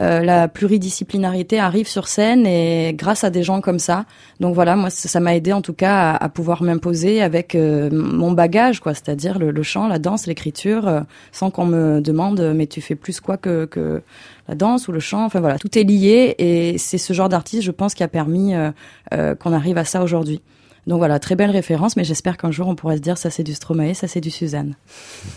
euh, 0.00 0.20
la 0.20 0.48
pluridisciplinarité 0.48 1.58
arrive 1.58 1.86
sur 1.86 2.08
scène 2.08 2.46
et 2.46 2.94
grâce 2.94 3.24
à 3.24 3.30
des 3.30 3.42
gens 3.42 3.60
comme 3.60 3.78
ça. 3.78 4.06
Donc 4.40 4.54
voilà, 4.54 4.76
moi 4.76 4.90
ça 4.90 5.20
m'a 5.20 5.34
aidé 5.36 5.52
en 5.52 5.62
tout 5.62 5.74
cas 5.74 6.12
à, 6.12 6.28
pouvoir 6.28 6.62
m'imposer 6.62 7.22
avec 7.22 7.54
euh, 7.54 7.90
mon 7.92 8.32
bagage, 8.32 8.80
quoi, 8.80 8.94
c'est-à-dire 8.94 9.38
le, 9.38 9.50
le 9.50 9.62
chant, 9.62 9.88
la 9.88 9.98
danse, 9.98 10.26
l'écriture, 10.26 10.88
euh, 10.88 11.00
sans 11.30 11.50
qu'on 11.50 11.66
me 11.66 12.00
demande 12.00 12.52
mais 12.54 12.66
tu 12.66 12.80
fais 12.80 12.94
plus 12.94 13.20
quoi 13.20 13.36
que, 13.36 13.66
que 13.66 14.02
la 14.48 14.54
danse 14.54 14.88
ou 14.88 14.92
le 14.92 15.00
chant. 15.00 15.24
Enfin 15.24 15.40
voilà, 15.40 15.58
tout 15.58 15.76
est 15.78 15.84
lié 15.84 16.34
et 16.38 16.78
c'est 16.78 16.98
ce 16.98 17.12
genre 17.12 17.28
d'artiste, 17.28 17.62
je 17.62 17.70
pense, 17.70 17.94
qui 17.94 18.02
a 18.02 18.08
permis 18.08 18.54
euh, 18.54 18.70
euh, 19.12 19.34
qu'on 19.34 19.52
arrive 19.52 19.78
à 19.78 19.84
ça 19.84 20.02
aujourd'hui. 20.02 20.40
Donc 20.86 20.98
voilà, 20.98 21.18
très 21.20 21.36
belle 21.36 21.50
référence, 21.50 21.96
mais 21.96 22.04
j'espère 22.04 22.36
qu'un 22.36 22.50
jour 22.50 22.66
on 22.66 22.74
pourra 22.74 22.96
se 22.96 23.02
dire 23.02 23.16
ça 23.16 23.30
c'est 23.30 23.44
du 23.44 23.54
Stromae, 23.54 23.94
ça 23.94 24.08
c'est 24.08 24.20
du 24.20 24.30
Suzanne. 24.30 24.74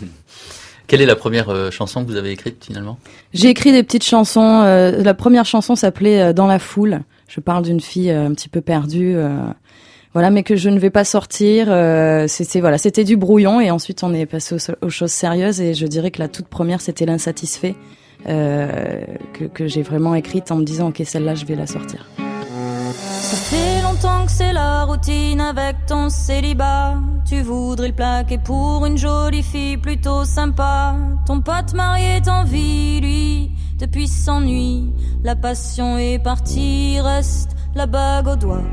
Quelle 0.86 1.00
est 1.00 1.06
la 1.06 1.16
première 1.16 1.48
euh, 1.50 1.70
chanson 1.70 2.04
que 2.04 2.10
vous 2.10 2.16
avez 2.16 2.30
écrite 2.30 2.64
finalement? 2.64 2.98
J'ai 3.34 3.48
écrit 3.48 3.72
des 3.72 3.82
petites 3.82 4.04
chansons. 4.04 4.62
euh, 4.64 5.02
la 5.02 5.14
première 5.14 5.44
chanson 5.44 5.74
s'appelait 5.74 6.20
euh, 6.22 6.32
Dans 6.32 6.46
la 6.46 6.58
foule. 6.58 7.00
Je 7.28 7.40
parle 7.40 7.64
d'une 7.64 7.80
fille 7.80 8.10
euh, 8.10 8.26
un 8.26 8.32
petit 8.34 8.48
peu 8.48 8.60
perdue, 8.60 9.14
euh, 9.16 9.36
voilà, 10.12 10.30
mais 10.30 10.44
que 10.44 10.54
je 10.54 10.68
ne 10.70 10.78
vais 10.78 10.90
pas 10.90 11.04
sortir. 11.04 11.66
euh, 11.68 12.26
c'était 12.28 12.60
voilà, 12.60 12.78
c'était 12.78 13.02
du 13.04 13.16
brouillon 13.16 13.60
et 13.60 13.70
ensuite 13.72 14.02
on 14.04 14.14
est 14.14 14.26
passé 14.26 14.54
aux, 14.54 14.86
aux 14.86 14.90
choses 14.90 15.10
sérieuses 15.10 15.60
et 15.60 15.74
je 15.74 15.86
dirais 15.86 16.10
que 16.12 16.20
la 16.20 16.28
toute 16.28 16.46
première 16.46 16.80
c'était 16.80 17.04
l'insatisfait 17.04 17.74
euh, 18.28 19.00
que, 19.34 19.44
que 19.44 19.66
j'ai 19.66 19.82
vraiment 19.82 20.14
écrite 20.14 20.50
en 20.52 20.56
me 20.56 20.64
disant 20.64 20.88
ok 20.88 21.02
celle-là 21.04 21.34
je 21.34 21.44
vais 21.46 21.56
la 21.56 21.66
sortir. 21.66 22.06
Ça 23.20 23.36
fait 23.36 23.75
c'est 24.36 24.52
la 24.52 24.84
routine 24.84 25.40
avec 25.40 25.86
ton 25.86 26.10
célibat. 26.10 26.96
Tu 27.24 27.40
voudrais 27.40 27.88
le 27.88 27.94
plaquer 27.94 28.36
pour 28.36 28.84
une 28.84 28.98
jolie 28.98 29.42
fille 29.42 29.78
plutôt 29.78 30.24
sympa. 30.24 30.94
Ton 31.26 31.40
pote 31.40 31.72
marié 31.72 32.20
t'envie, 32.20 33.00
lui, 33.00 33.50
depuis 33.78 34.06
s'ennuie. 34.06 34.92
La 35.24 35.36
passion 35.36 35.96
est 35.96 36.18
partie, 36.18 37.00
reste 37.00 37.56
la 37.74 37.86
bague 37.86 38.28
au 38.28 38.36
doigt. 38.36 38.66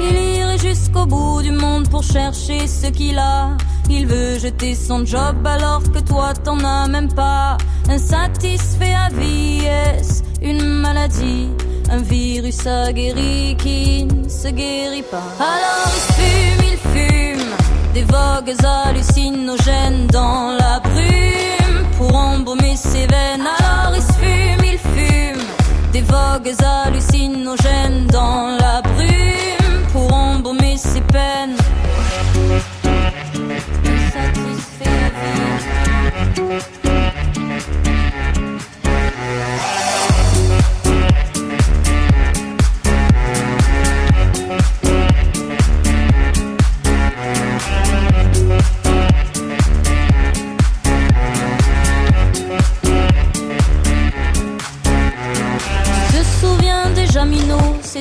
Il 0.00 0.16
irait 0.36 0.58
jusqu'au 0.58 1.04
bout 1.04 1.42
du 1.42 1.50
monde 1.50 1.88
pour 1.88 2.04
chercher 2.04 2.68
ce 2.68 2.86
qu'il 2.86 3.18
a. 3.18 3.56
Il 3.90 4.06
veut 4.06 4.38
jeter 4.38 4.76
son 4.76 5.04
job 5.04 5.44
alors 5.44 5.82
que 5.82 5.98
toi 5.98 6.32
t'en 6.32 6.60
as 6.60 6.86
même 6.86 7.12
pas. 7.12 7.56
Insatisfait 7.88 8.94
à 8.94 9.08
vie, 9.08 9.64
est 9.64 10.22
une 10.40 10.62
maladie? 10.62 11.48
Un 11.94 11.98
virus 11.98 12.66
aguerri 12.66 13.54
qui 13.58 14.06
ne 14.06 14.26
se 14.26 14.48
guérit 14.48 15.02
pas. 15.02 15.22
Alors 15.38 15.90
il 15.94 16.00
fume, 16.14 16.64
il 16.72 16.78
fume, 16.94 17.50
des 17.92 18.04
vogues 18.04 18.54
hallucinogènes 18.64 20.06
dans 20.06 20.56
la 20.58 20.80
brume 20.80 21.84
pour 21.98 22.16
embaumer 22.16 22.76
ses 22.76 23.06
veines. 23.06 23.46
Alors 23.58 23.94
il 23.94 24.02
fume, 24.02 24.64
il 24.64 24.78
fume 24.78 25.44
des 25.92 26.00
vogues 26.00 26.54
hallucinogènes 26.64 28.06
dans 28.06 28.56
la 28.58 28.80
brume 28.80 29.82
pour 29.92 30.14
embaumer 30.14 30.78
ses 30.78 31.02
peines. 31.02 31.56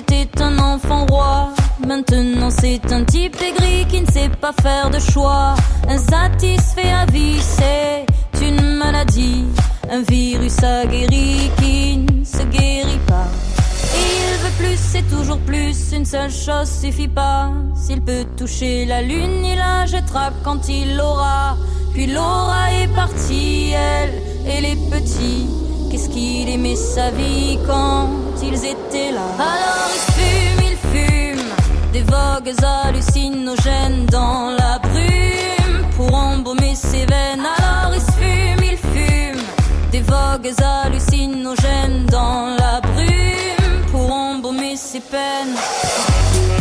C'était 0.07 0.41
un 0.41 0.57
enfant 0.59 1.05
roi. 1.05 1.49
Maintenant 1.85 2.49
c'est 2.49 2.91
un 2.91 3.03
type 3.03 3.35
aigri 3.41 3.85
qui 3.87 4.01
ne 4.01 4.11
sait 4.11 4.29
pas 4.29 4.53
faire 4.61 4.89
de 4.89 4.99
choix. 4.99 5.55
Insatisfait 5.87 6.91
à 6.91 7.05
vie, 7.05 7.39
c'est 7.39 8.05
une 8.41 8.77
maladie. 8.77 9.45
Un 9.89 10.01
virus 10.01 10.63
aguerri 10.63 11.51
qui 11.57 11.97
ne 11.97 12.23
se 12.23 12.43
guérit 12.43 13.01
pas. 13.07 13.27
Il 13.95 14.37
veut 14.43 14.55
plus, 14.57 14.77
c'est 14.77 15.07
toujours 15.09 15.39
plus. 15.39 15.91
Une 15.93 16.05
seule 16.05 16.31
chose 16.31 16.69
suffit 16.69 17.07
pas. 17.07 17.51
S'il 17.75 18.01
peut 18.01 18.25
toucher 18.37 18.85
la 18.85 19.01
lune, 19.01 19.43
il 19.45 19.57
la 19.57 19.85
jettera 19.85 20.31
quand 20.43 20.69
il 20.69 20.95
l'aura. 20.95 21.57
Puis 21.93 22.07
Laura 22.07 22.71
est 22.73 22.93
partie, 22.95 23.71
elle 23.71 24.13
et 24.47 24.61
les 24.61 24.75
petits. 24.89 25.47
Qu'est-ce 25.91 26.07
qu'il 26.07 26.47
aimait 26.47 26.77
sa 26.77 27.11
vie 27.11 27.59
quand 27.67 28.07
ils 28.41 28.63
étaient 28.63 29.11
là? 29.11 29.27
Alors 29.37 29.89
il 29.93 29.99
fume, 30.13 30.63
il 30.71 30.77
fume 30.93 31.49
des 31.91 32.03
vogues 32.03 32.53
hallucinogènes 32.63 34.05
dans 34.05 34.55
la 34.57 34.79
brume 34.79 35.85
pour 35.97 36.15
embaumer 36.15 36.75
ses 36.75 37.05
veines. 37.05 37.45
Alors 37.57 37.93
il 37.93 38.01
fume, 38.13 38.63
il 38.71 38.77
fume 38.77 39.43
des 39.91 39.99
vogues 39.99 40.53
hallucinogènes 40.63 42.05
dans 42.05 42.55
la 42.57 42.79
brume 42.79 43.81
pour 43.91 44.13
embaumer 44.13 44.77
ses 44.77 45.01
peines. 45.01 45.57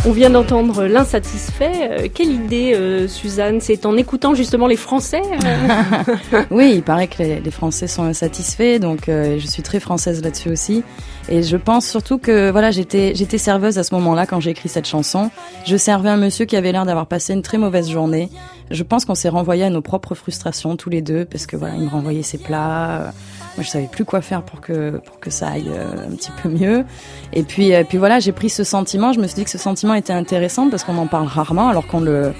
On 0.03 0.13
vient 0.13 0.31
d'entendre 0.31 0.85
l'insatisfait. 0.85 1.71
Euh, 1.75 2.07
quelle 2.11 2.31
idée, 2.31 2.73
euh, 2.73 3.07
Suzanne 3.07 3.61
C'est 3.61 3.85
en 3.85 3.95
écoutant 3.97 4.33
justement 4.33 4.65
les 4.65 4.75
Français 4.75 5.21
euh 5.45 6.41
Oui, 6.49 6.73
il 6.77 6.81
paraît 6.81 7.07
que 7.07 7.21
les, 7.21 7.39
les 7.39 7.51
Français 7.51 7.85
sont 7.85 8.01
insatisfaits, 8.03 8.79
donc 8.79 9.07
euh, 9.09 9.37
je 9.37 9.45
suis 9.45 9.61
très 9.61 9.79
française 9.79 10.23
là-dessus 10.23 10.49
aussi. 10.49 10.83
Et 11.29 11.43
je 11.43 11.55
pense 11.55 11.87
surtout 11.87 12.17
que 12.17 12.49
voilà, 12.49 12.71
j'étais 12.71 13.13
serveuse 13.37 13.77
à 13.77 13.83
ce 13.83 13.93
moment-là 13.93 14.25
quand 14.25 14.39
j'ai 14.39 14.49
écrit 14.49 14.69
cette 14.69 14.87
chanson. 14.87 15.29
Je 15.67 15.77
servais 15.77 16.09
un 16.09 16.17
monsieur 16.17 16.45
qui 16.45 16.55
avait 16.55 16.71
l'air 16.71 16.85
d'avoir 16.85 17.05
passé 17.05 17.33
une 17.33 17.43
très 17.43 17.59
mauvaise 17.59 17.87
journée. 17.87 18.29
Je 18.71 18.81
pense 18.81 19.05
qu'on 19.05 19.13
s'est 19.13 19.29
renvoyé 19.29 19.65
à 19.65 19.69
nos 19.69 19.81
propres 19.81 20.15
frustrations 20.15 20.77
tous 20.77 20.89
les 20.89 21.03
deux 21.03 21.25
parce 21.25 21.45
que 21.45 21.55
voilà, 21.55 21.75
il 21.75 21.83
me 21.83 21.89
renvoyait 21.89 22.23
ses 22.23 22.39
plats. 22.39 23.13
Moi, 23.57 23.63
je 23.63 23.69
savais 23.69 23.87
plus 23.87 24.05
quoi 24.05 24.21
faire 24.21 24.43
pour 24.43 24.61
que 24.61 24.97
pour 24.97 25.19
que 25.19 25.29
ça 25.29 25.49
aille 25.49 25.69
euh, 25.69 26.07
un 26.07 26.15
petit 26.15 26.31
peu 26.41 26.49
mieux. 26.49 26.85
Et 27.33 27.43
puis 27.43 27.73
euh, 27.73 27.83
puis 27.87 27.97
voilà, 27.97 28.19
j'ai 28.19 28.31
pris 28.31 28.49
ce 28.49 28.63
sentiment. 28.63 29.13
Je 29.13 29.19
me 29.19 29.27
suis 29.27 29.35
dit 29.35 29.43
que 29.43 29.49
ce 29.49 29.57
sentiment 29.57 29.93
était 29.93 30.13
intéressant 30.13 30.69
parce 30.69 30.83
qu'on 30.83 30.97
en 30.97 31.07
parle 31.07 31.27
rarement 31.27 31.67
alors 31.69 31.87
qu'on 31.87 31.99
le 31.99 32.33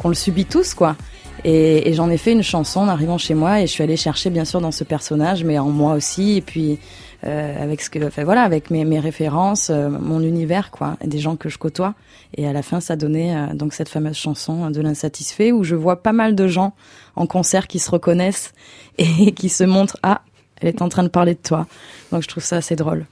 qu'on 0.00 0.08
le 0.08 0.14
subit 0.14 0.44
tous 0.44 0.74
quoi. 0.74 0.96
Et, 1.44 1.88
et 1.88 1.94
j'en 1.94 2.08
ai 2.10 2.18
fait 2.18 2.32
une 2.32 2.42
chanson 2.42 2.80
en 2.80 2.88
arrivant 2.88 3.18
chez 3.18 3.34
moi 3.34 3.60
et 3.60 3.66
je 3.66 3.72
suis 3.72 3.82
allée 3.82 3.96
chercher 3.96 4.30
bien 4.30 4.44
sûr 4.44 4.60
dans 4.60 4.70
ce 4.70 4.84
personnage, 4.84 5.42
mais 5.42 5.58
en 5.58 5.70
moi 5.70 5.94
aussi. 5.94 6.36
Et 6.36 6.40
puis 6.40 6.78
euh, 7.24 7.62
avec 7.62 7.80
ce 7.82 7.88
que, 7.88 8.04
enfin 8.04 8.24
voilà, 8.24 8.42
avec 8.42 8.70
mes, 8.70 8.84
mes 8.84 8.98
références, 8.98 9.70
euh, 9.70 9.88
mon 9.88 10.20
univers 10.22 10.72
quoi, 10.72 10.96
et 11.00 11.06
des 11.06 11.20
gens 11.20 11.36
que 11.36 11.48
je 11.48 11.56
côtoie. 11.56 11.94
Et 12.36 12.48
à 12.48 12.52
la 12.52 12.62
fin, 12.62 12.80
ça 12.80 12.96
donnait 12.96 13.36
euh, 13.36 13.54
donc 13.54 13.74
cette 13.74 13.88
fameuse 13.88 14.16
chanson 14.16 14.70
de 14.70 14.80
l'insatisfait 14.80 15.52
où 15.52 15.62
je 15.62 15.76
vois 15.76 16.02
pas 16.02 16.12
mal 16.12 16.34
de 16.34 16.48
gens 16.48 16.74
en 17.14 17.26
concert 17.26 17.68
qui 17.68 17.78
se 17.78 17.92
reconnaissent 17.92 18.52
et 18.98 19.30
qui 19.36 19.48
se 19.50 19.62
montrent 19.62 19.98
ah 20.02 20.22
elle 20.62 20.68
est 20.68 20.82
en 20.82 20.88
train 20.88 21.02
de 21.02 21.08
parler 21.08 21.34
de 21.34 21.40
toi. 21.42 21.66
Donc 22.10 22.22
je 22.22 22.28
trouve 22.28 22.42
ça 22.44 22.56
assez 22.56 22.76
drôle. 22.76 23.04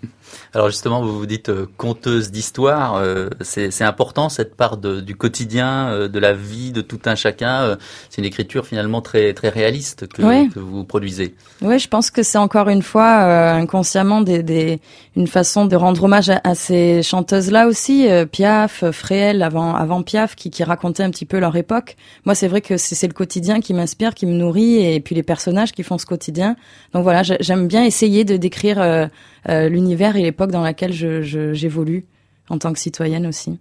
Alors 0.54 0.68
justement, 0.68 1.02
vous 1.02 1.18
vous 1.18 1.26
dites 1.26 1.48
euh, 1.48 1.66
conteuse 1.76 2.30
d'histoire. 2.30 2.96
euh, 2.96 3.28
c'est 3.40 3.82
important 3.84 4.28
cette 4.28 4.54
part 4.56 4.76
de- 4.76 5.00
du 5.00 5.14
quotidien, 5.16 5.88
euh, 5.90 6.08
de 6.08 6.18
la 6.18 6.32
vie 6.32 6.72
de 6.72 6.80
tout 6.80 7.00
un 7.06 7.14
chacun. 7.14 7.62
euh, 7.62 7.76
c'est 8.08 8.20
une 8.20 8.26
écriture 8.26 8.66
finalement 8.66 9.00
très 9.00 9.32
très 9.32 9.48
réaliste 9.48 10.06
que, 10.08 10.22
Ouais. 10.22 10.48
que 10.54 10.58
vous 10.60 10.84
produisez. 10.84 11.34
Oui, 11.62 11.78
je 11.78 11.88
pense 11.88 12.10
que 12.10 12.22
c'est 12.22 12.38
encore 12.38 12.68
une 12.68 12.82
fois 12.82 13.22
euh, 13.22 13.52
inconsciemment 13.54 14.20
des, 14.20 14.42
des, 14.42 14.80
une 15.16 15.26
façon 15.26 15.66
de 15.66 15.76
rendre 15.76 16.04
hommage 16.04 16.30
à, 16.30 16.40
à 16.44 16.54
ces 16.54 17.02
chanteuses-là 17.02 17.66
aussi, 17.66 18.08
euh, 18.08 18.26
Piaf, 18.26 18.84
Fréhel, 18.90 19.42
avant, 19.42 19.74
avant 19.74 20.02
Piaf, 20.02 20.34
qui, 20.36 20.50
qui 20.50 20.64
racontaient 20.64 21.02
un 21.02 21.10
petit 21.10 21.26
peu 21.26 21.38
leur 21.38 21.56
époque. 21.56 21.96
Moi, 22.24 22.34
c'est 22.34 22.48
vrai 22.48 22.60
que 22.60 22.76
c'est 22.76 23.06
le 23.06 23.12
quotidien 23.14 23.60
qui 23.60 23.74
m'inspire, 23.74 24.14
qui 24.14 24.26
me 24.26 24.32
nourrit, 24.32 24.76
et 24.94 25.00
puis 25.00 25.14
les 25.14 25.22
personnages 25.22 25.72
qui 25.72 25.82
font 25.82 25.98
ce 25.98 26.06
quotidien. 26.06 26.56
Donc 26.92 27.02
voilà, 27.02 27.22
j'ai- 27.22 27.36
j'aime 27.40 27.66
bien 27.68 27.84
essayer 27.84 28.24
de 28.24 28.36
décrire 28.36 29.08
l'univers 29.48 30.16
et 30.20 30.22
l'époque 30.22 30.50
dans 30.50 30.62
laquelle 30.62 30.92
j'évolue 30.92 32.04
en 32.48 32.58
tant 32.58 32.72
que 32.72 32.78
citoyenne 32.78 33.26
aussi. 33.26 33.58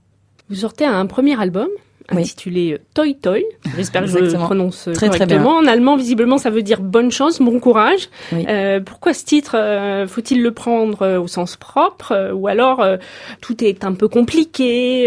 Vous 0.50 0.56
sortez 0.56 0.84
un 0.84 1.06
premier 1.06 1.40
album 1.40 1.68
Oui. 2.12 2.22
intitulé 2.22 2.74
euh, 2.74 2.80
Toy 2.94 3.16
Toy. 3.16 3.46
J'espère 3.78 4.02
que 4.02 4.08
je 4.08 4.18
le 4.18 4.34
prononce 4.34 4.88
euh, 4.88 4.94
Très, 4.94 5.08
très 5.10 5.20
correctement. 5.20 5.58
En 5.58 5.68
allemand, 5.68 5.96
visiblement, 5.96 6.38
ça 6.38 6.50
veut 6.50 6.64
dire 6.64 6.82
bonne 6.82 7.12
chance, 7.12 7.40
bon 7.40 7.60
courage. 7.60 8.10
Oui. 8.34 8.46
Euh, 8.50 8.80
pourquoi 8.82 9.14
ce 9.14 9.24
titre 9.24 9.56
euh, 9.56 10.08
Faut-il 10.08 10.42
le 10.42 10.52
prendre 10.52 11.04
euh, 11.04 11.22
au 11.22 11.28
sens 11.28 11.56
propre 11.56 12.34
ou 12.34 12.48
alors 12.48 12.84
tout 13.42 13.64
est 13.64 13.86
un 13.86 13.94
peu 13.94 14.08
compliqué 14.08 15.06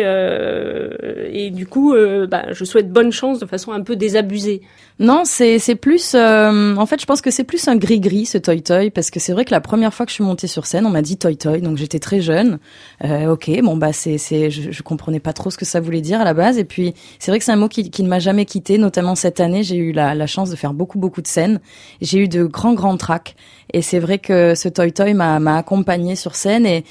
et 1.33 1.51
du 1.51 1.67
coup, 1.67 1.95
bah, 2.31 2.45
je 2.53 2.65
souhaite 2.65 2.91
bonne 2.91 3.13
chance 3.13 3.41
de 3.41 3.47
façon 3.47 3.73
un 3.73 3.83
peu 3.83 3.97
désabusée. 3.97 4.63
Non, 4.99 5.23
c'est 5.25 5.59
c'est 5.59 5.75
plus. 5.75 6.15
euh, 6.15 6.77
en 6.77 6.87
fait, 6.87 7.01
je 7.01 7.07
pense 7.07 7.21
que 7.23 7.31
c'est 7.31 7.45
plus 7.45 7.67
un 7.67 7.77
gris 7.77 7.99
gris 7.99 8.27
ce 8.27 8.39
toy 8.39 8.63
toy 8.63 8.91
parce 8.91 9.11
que 9.11 9.19
c'est 9.19 9.33
vrai 9.33 9.45
que 9.45 9.51
la 9.51 9.61
première 9.61 9.93
fois 9.93 10.07
que 10.07 10.11
je 10.11 10.15
suis 10.15 10.25
montée 10.25 10.47
sur 10.47 10.67
scène, 10.67 10.87
on 10.87 10.91
m'a 10.91 11.03
dit 11.03 11.17
toy 11.17 11.37
toy, 11.37 11.61
donc 11.61 11.77
j'étais 11.77 11.99
très 11.99 12.21
jeune. 12.21 12.59
Euh, 13.05 13.33
ok, 13.33 13.51
bon 13.63 13.77
bah 13.77 13.93
c'est 13.93 14.19
c'est 14.19 14.51
je, 14.51 14.71
je 14.71 14.83
comprenais 14.83 15.19
pas 15.19 15.33
trop 15.33 15.51
ce 15.51 15.57
que 15.57 15.65
ça 15.65 15.81
voulait 15.81 16.03
dire 16.03 16.21
à 16.21 16.25
la 16.25 16.35
base 16.35 16.59
et 16.59 16.65
puis 16.65 16.95
c'est 17.19 17.31
vrai 17.31 17.39
que 17.39 17.45
c'est 17.45 17.53
un 17.53 17.57
mot 17.57 17.69
qui, 17.69 17.91
qui 17.91 18.03
ne 18.03 18.09
m'a 18.09 18.19
jamais 18.21 18.45
quitté. 18.45 18.79
Notamment 18.79 19.15
cette 19.15 19.41
année, 19.41 19.63
j'ai 19.65 19.77
eu 19.77 19.93
la, 19.93 20.15
la 20.15 20.27
chance 20.27 20.51
de 20.51 20.57
faire 20.57 20.75
beaucoup 20.75 20.99
beaucoup 20.99 21.23
de 21.23 21.27
scènes. 21.27 21.61
J'ai 22.01 22.19
eu 22.19 22.29
de 22.29 22.45
grands 22.45 22.75
grands 22.75 22.97
tracks 22.97 23.35
et 23.73 23.83
c'est 23.83 23.99
vrai 23.99 24.19
que 24.19 24.55
ce 24.55 24.69
toy 24.69 24.93
toy 24.93 25.15
m'a 25.15 25.57
accompagné 25.57 26.17
sur 26.17 26.35
scène 26.35 26.67
et 26.67 26.85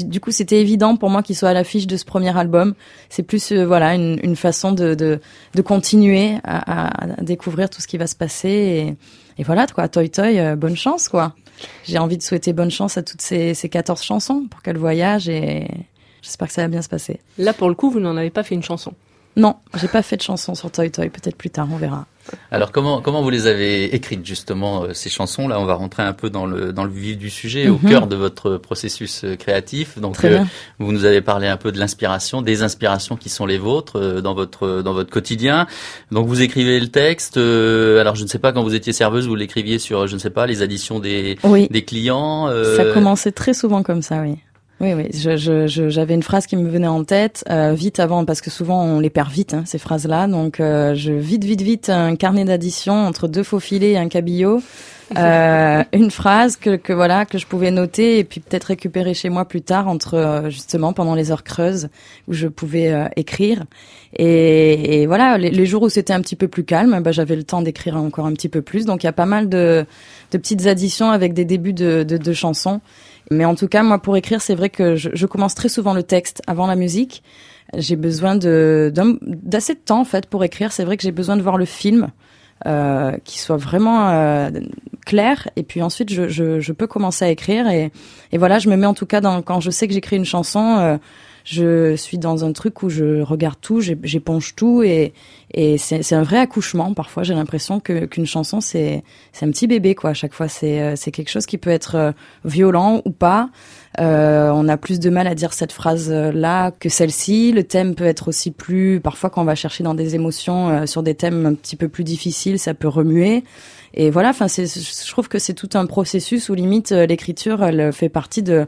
du 0.00 0.20
coup 0.20 0.30
c'était 0.30 0.60
évident 0.60 0.96
pour 0.96 1.10
moi 1.10 1.22
qu'il 1.22 1.36
soit 1.36 1.50
à 1.50 1.54
l'affiche 1.54 1.86
de 1.86 1.96
ce 1.96 2.04
premier 2.04 2.36
album. 2.36 2.74
C'est 3.08 3.22
plus 3.22 3.52
euh, 3.52 3.64
voilà 3.64 3.94
une, 3.94 4.36
façon 4.36 4.72
de, 4.72 5.20
continuer 5.64 6.36
à, 6.44 6.90
découvrir 7.22 7.70
tout 7.70 7.80
ce 7.80 7.86
qui 7.86 7.96
va 7.96 8.06
se 8.06 8.16
passer 8.16 8.48
et, 8.48 8.96
et 9.40 9.44
voilà 9.44 9.66
quoi 9.66 9.88
Toy 9.88 10.10
Toy 10.10 10.38
euh, 10.38 10.56
bonne 10.56 10.76
chance 10.76 11.08
quoi 11.08 11.34
j'ai 11.84 11.98
envie 11.98 12.18
de 12.18 12.22
souhaiter 12.22 12.52
bonne 12.52 12.70
chance 12.70 12.98
à 12.98 13.02
toutes 13.02 13.22
ces, 13.22 13.54
ces 13.54 13.68
14 13.68 14.02
chansons 14.02 14.46
pour 14.50 14.62
qu'elles 14.62 14.76
voyagent 14.76 15.28
et 15.28 15.66
j'espère 16.22 16.48
que 16.48 16.54
ça 16.54 16.62
va 16.62 16.68
bien 16.68 16.82
se 16.82 16.88
passer 16.88 17.20
Là, 17.38 17.52
pour 17.52 17.68
le 17.68 17.74
coup, 17.74 17.90
vous 17.90 18.00
n'en 18.00 18.16
avez 18.16 18.30
pas 18.30 18.42
fait 18.42 18.54
une 18.54 18.62
chanson. 18.62 18.92
Non 19.36 19.56
j'ai 19.78 19.88
pas 19.88 20.02
fait 20.02 20.16
de 20.16 20.22
chanson 20.22 20.54
sur 20.54 20.70
Toy 20.70 20.90
Toy 20.90 21.08
peut-être 21.10 21.36
plus 21.36 21.50
tard 21.50 21.68
on 21.70 21.76
verra 21.76 22.06
Alors 22.50 22.72
comment 22.72 23.00
comment 23.02 23.22
vous 23.22 23.30
les 23.30 23.46
avez 23.46 23.94
écrites 23.94 24.26
justement 24.26 24.82
euh, 24.82 24.92
ces 24.94 25.08
chansons 25.10 25.46
là 25.46 25.60
On 25.60 25.64
va 25.64 25.74
rentrer 25.74 26.02
un 26.02 26.12
peu 26.12 26.28
dans 26.30 26.44
le 26.46 26.72
dans 26.72 26.82
le 26.84 26.90
vif 26.90 27.16
du 27.18 27.30
sujet, 27.30 27.68
au 27.68 27.78
Mhm. 27.80 27.88
cœur 27.88 28.06
de 28.08 28.16
votre 28.16 28.56
processus 28.56 29.22
euh, 29.22 29.36
créatif. 29.36 29.98
Donc 29.98 30.24
euh, 30.24 30.40
Vous 30.80 30.90
nous 30.90 31.04
avez 31.04 31.20
parlé 31.20 31.46
un 31.46 31.56
peu 31.56 31.70
de 31.70 31.78
l'inspiration, 31.78 32.42
des 32.42 32.62
inspirations 32.62 33.16
qui 33.16 33.28
sont 33.28 33.46
les 33.46 33.58
vôtres 33.58 34.20
dans 34.22 34.34
votre 34.34 34.82
dans 34.82 34.92
votre 34.92 35.10
quotidien. 35.10 35.68
Donc 36.10 36.26
vous 36.26 36.40
écrivez 36.42 36.80
le 36.80 36.88
texte. 36.88 37.36
euh, 37.36 38.00
alors 38.00 38.16
je 38.16 38.24
ne 38.24 38.28
sais 38.28 38.40
pas 38.40 38.52
quand 38.52 38.64
vous 38.64 38.74
étiez 38.74 38.92
serveuse, 38.92 39.28
vous 39.28 39.36
l'écriviez 39.36 39.78
sur 39.78 40.08
je 40.08 40.14
ne 40.14 40.18
sais 40.20 40.30
pas 40.30 40.46
les 40.48 40.62
additions 40.62 40.98
des 40.98 41.38
oui 41.44 41.68
des 41.70 41.84
clients. 41.84 42.48
Ça 42.76 42.86
commençait 42.92 43.30
très 43.32 43.54
souvent 43.54 43.84
comme 43.84 44.02
ça, 44.02 44.20
oui. 44.22 44.36
Oui, 44.78 44.92
oui. 44.92 45.06
Je, 45.14 45.38
je, 45.38 45.66
je- 45.66 45.88
j'avais 45.88 46.12
une 46.14 46.22
phrase 46.22 46.46
qui 46.46 46.54
me 46.56 46.68
venait 46.68 46.86
en 46.86 47.02
tête 47.02 47.44
euh, 47.50 47.72
vite 47.72 47.98
avant, 47.98 48.26
parce 48.26 48.42
que 48.42 48.50
souvent 48.50 48.84
on 48.84 49.00
les 49.00 49.08
perd 49.08 49.30
vite 49.30 49.54
hein, 49.54 49.62
ces 49.64 49.78
phrases-là. 49.78 50.26
Donc 50.28 50.60
euh, 50.60 50.94
je 50.94 51.12
vite, 51.14 51.44
vite, 51.44 51.62
vite 51.62 51.88
un 51.88 52.14
carnet 52.14 52.44
d'addition 52.44 52.92
entre 52.92 53.26
deux 53.26 53.42
faux 53.42 53.58
filets 53.60 53.92
et 53.92 53.96
un 53.98 54.08
cabillaud. 54.08 54.60
Euh, 55.16 55.82
une 55.94 56.10
phrase 56.10 56.56
que, 56.56 56.76
que 56.76 56.92
voilà 56.92 57.24
que 57.24 57.38
je 57.38 57.46
pouvais 57.46 57.70
noter 57.70 58.18
et 58.18 58.24
puis 58.24 58.40
peut-être 58.40 58.64
récupérer 58.64 59.14
chez 59.14 59.30
moi 59.30 59.46
plus 59.46 59.62
tard 59.62 59.88
entre 59.88 60.14
euh, 60.14 60.50
justement 60.50 60.92
pendant 60.92 61.14
les 61.14 61.30
heures 61.30 61.44
creuses 61.44 61.88
où 62.28 62.32
je 62.34 62.48
pouvais 62.48 62.92
euh, 62.92 63.06
écrire 63.14 63.62
et, 64.16 65.02
et 65.02 65.06
voilà 65.06 65.38
les, 65.38 65.50
les 65.52 65.64
jours 65.64 65.82
où 65.82 65.88
c'était 65.88 66.12
un 66.12 66.20
petit 66.20 66.34
peu 66.34 66.48
plus 66.48 66.64
calme 66.64 66.98
bah, 67.04 67.12
j'avais 67.12 67.36
le 67.36 67.44
temps 67.44 67.62
d'écrire 67.62 67.96
encore 67.96 68.26
un 68.26 68.32
petit 68.32 68.48
peu 68.48 68.62
plus 68.62 68.84
donc 68.84 69.04
il 69.04 69.06
y 69.06 69.08
a 69.08 69.12
pas 69.12 69.26
mal 69.26 69.48
de, 69.48 69.86
de 70.32 70.38
petites 70.38 70.66
additions 70.66 71.08
avec 71.10 71.34
des 71.34 71.44
débuts 71.44 71.72
de, 71.72 72.02
de, 72.02 72.16
de 72.16 72.32
chansons 72.32 72.80
Mais 73.30 73.44
en 73.44 73.54
tout 73.54 73.68
cas, 73.68 73.82
moi, 73.82 73.98
pour 73.98 74.16
écrire, 74.16 74.40
c'est 74.40 74.54
vrai 74.54 74.70
que 74.70 74.96
je, 74.96 75.10
je, 75.12 75.26
commence 75.26 75.54
très 75.54 75.68
souvent 75.68 75.94
le 75.94 76.02
texte 76.02 76.42
avant 76.46 76.66
la 76.66 76.76
musique. 76.76 77.22
J'ai 77.74 77.96
besoin 77.96 78.36
de 78.36 78.92
d'assez 79.22 79.74
de 79.74 79.80
temps 79.80 80.00
en 80.00 80.04
fait 80.04 80.26
pour 80.26 80.44
écrire. 80.44 80.70
C'est 80.72 80.84
vrai 80.84 80.96
que 80.96 81.02
j'ai 81.02 81.12
besoin 81.12 81.36
de 81.36 81.42
voir 81.42 81.56
le 81.56 81.64
film. 81.64 82.08
Euh, 82.64 83.18
qui 83.22 83.38
soit 83.38 83.58
vraiment 83.58 84.08
euh, 84.08 84.48
clair 85.04 85.46
et 85.56 85.62
puis 85.62 85.82
ensuite 85.82 86.10
je, 86.10 86.26
je, 86.26 86.58
je, 86.58 86.72
peux 86.72 86.86
commencer 86.86 87.22
à 87.22 87.28
écrire 87.28 87.68
et, 87.68 87.92
et 88.32 88.38
voilà 88.38 88.58
je 88.58 88.70
me 88.70 88.76
mets 88.76 88.86
en 88.86 88.94
tout 88.94 89.04
cas 89.04 89.20
dans 89.20 89.42
quand 89.42 89.60
je 89.60 89.70
sais 89.70 89.86
que 89.86 89.92
j'écris 89.92 90.16
une 90.16 90.24
chanson 90.24 90.78
euh, 90.78 90.96
je 91.46 91.94
suis 91.94 92.18
dans 92.18 92.44
un 92.44 92.50
truc 92.50 92.82
où 92.82 92.88
je 92.88 93.20
regarde 93.20 93.58
tout, 93.60 93.80
j'éponge 93.80 94.56
tout 94.56 94.82
et, 94.82 95.12
et 95.54 95.78
c'est 95.78 96.12
un 96.12 96.24
vrai 96.24 96.38
accouchement. 96.38 96.92
Parfois, 96.92 97.22
j'ai 97.22 97.34
l'impression 97.34 97.78
que 97.78 98.04
qu'une 98.06 98.26
chanson 98.26 98.60
c'est 98.60 99.04
c'est 99.32 99.46
un 99.46 99.50
petit 99.52 99.68
bébé 99.68 99.94
quoi. 99.94 100.10
À 100.10 100.14
chaque 100.14 100.34
fois, 100.34 100.48
c'est 100.48 100.82
euh, 100.82 100.94
c'est 100.96 101.12
quelque 101.12 101.28
chose 101.28 101.46
qui 101.46 101.56
peut 101.56 101.70
être 101.70 101.94
euh, 101.94 102.12
violent 102.44 103.00
ou 103.04 103.12
pas. 103.12 103.50
Euh, 104.00 104.50
on 104.52 104.66
a 104.66 104.76
plus 104.76 104.98
de 104.98 105.08
mal 105.08 105.28
à 105.28 105.36
dire 105.36 105.52
cette 105.52 105.70
phrase 105.70 106.10
là 106.10 106.72
que 106.72 106.88
celle-ci. 106.88 107.52
Le 107.52 107.62
thème 107.62 107.94
peut 107.94 108.06
être 108.06 108.26
aussi 108.26 108.50
plus. 108.50 108.98
Parfois, 109.00 109.30
quand 109.30 109.42
on 109.42 109.44
va 109.44 109.54
chercher 109.54 109.84
dans 109.84 109.94
des 109.94 110.16
émotions 110.16 110.68
euh, 110.68 110.86
sur 110.86 111.04
des 111.04 111.14
thèmes 111.14 111.46
un 111.46 111.54
petit 111.54 111.76
peu 111.76 111.88
plus 111.88 112.02
difficiles, 112.02 112.58
ça 112.58 112.74
peut 112.74 112.88
remuer. 112.88 113.44
Et 113.94 114.10
voilà. 114.10 114.30
Enfin, 114.30 114.48
je 114.48 115.10
trouve 115.12 115.28
que 115.28 115.38
c'est 115.38 115.54
tout 115.54 115.70
un 115.74 115.86
processus 115.86 116.48
où 116.48 116.54
limite 116.54 116.90
l'écriture, 116.90 117.62
elle 117.62 117.92
fait 117.92 118.08
partie 118.08 118.42
de 118.42 118.66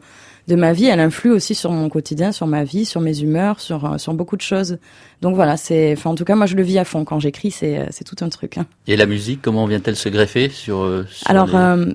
de 0.49 0.57
ma 0.57 0.73
vie, 0.73 0.87
elle 0.87 0.99
influe 0.99 1.31
aussi 1.31 1.55
sur 1.55 1.71
mon 1.71 1.90
quotidien, 1.90 2.33
sur 2.33 2.47
ma 2.47 2.64
vie, 2.64 2.87
sur 2.87 3.02
mes 3.02 3.21
humeurs, 3.21 3.61
sur 3.61 3.85
euh, 3.85 3.99
sur 3.99 4.14
beaucoup 4.14 4.37
de 4.37 4.43
choses. 4.43 4.78
Donc 5.21 5.35
voilà, 5.35 5.57
c'est, 5.57 5.93
enfin 5.93 6.11
en 6.11 6.14
tout 6.14 6.25
cas 6.25 6.37
moi 6.37 6.47
je 6.47 6.57
le 6.57 6.62
vis 6.62 6.78
à 6.78 6.85
fond 6.85 7.05
quand 7.05 7.21
j'écris, 7.21 7.50
c'est 7.50 7.78
euh, 7.78 7.87
c'est 7.90 8.05
tout 8.05 8.17
un 8.25 8.31
truc. 8.31 8.57
Hein. 8.57 8.64
Et 8.87 8.97
la 8.97 9.05
musique, 9.05 9.43
comment 9.43 9.67
vient-elle 9.67 9.97
se 9.97 10.09
greffer 10.09 10.49
sur, 10.49 10.81
euh, 10.81 11.05
sur 11.11 11.31
Alors 11.31 11.50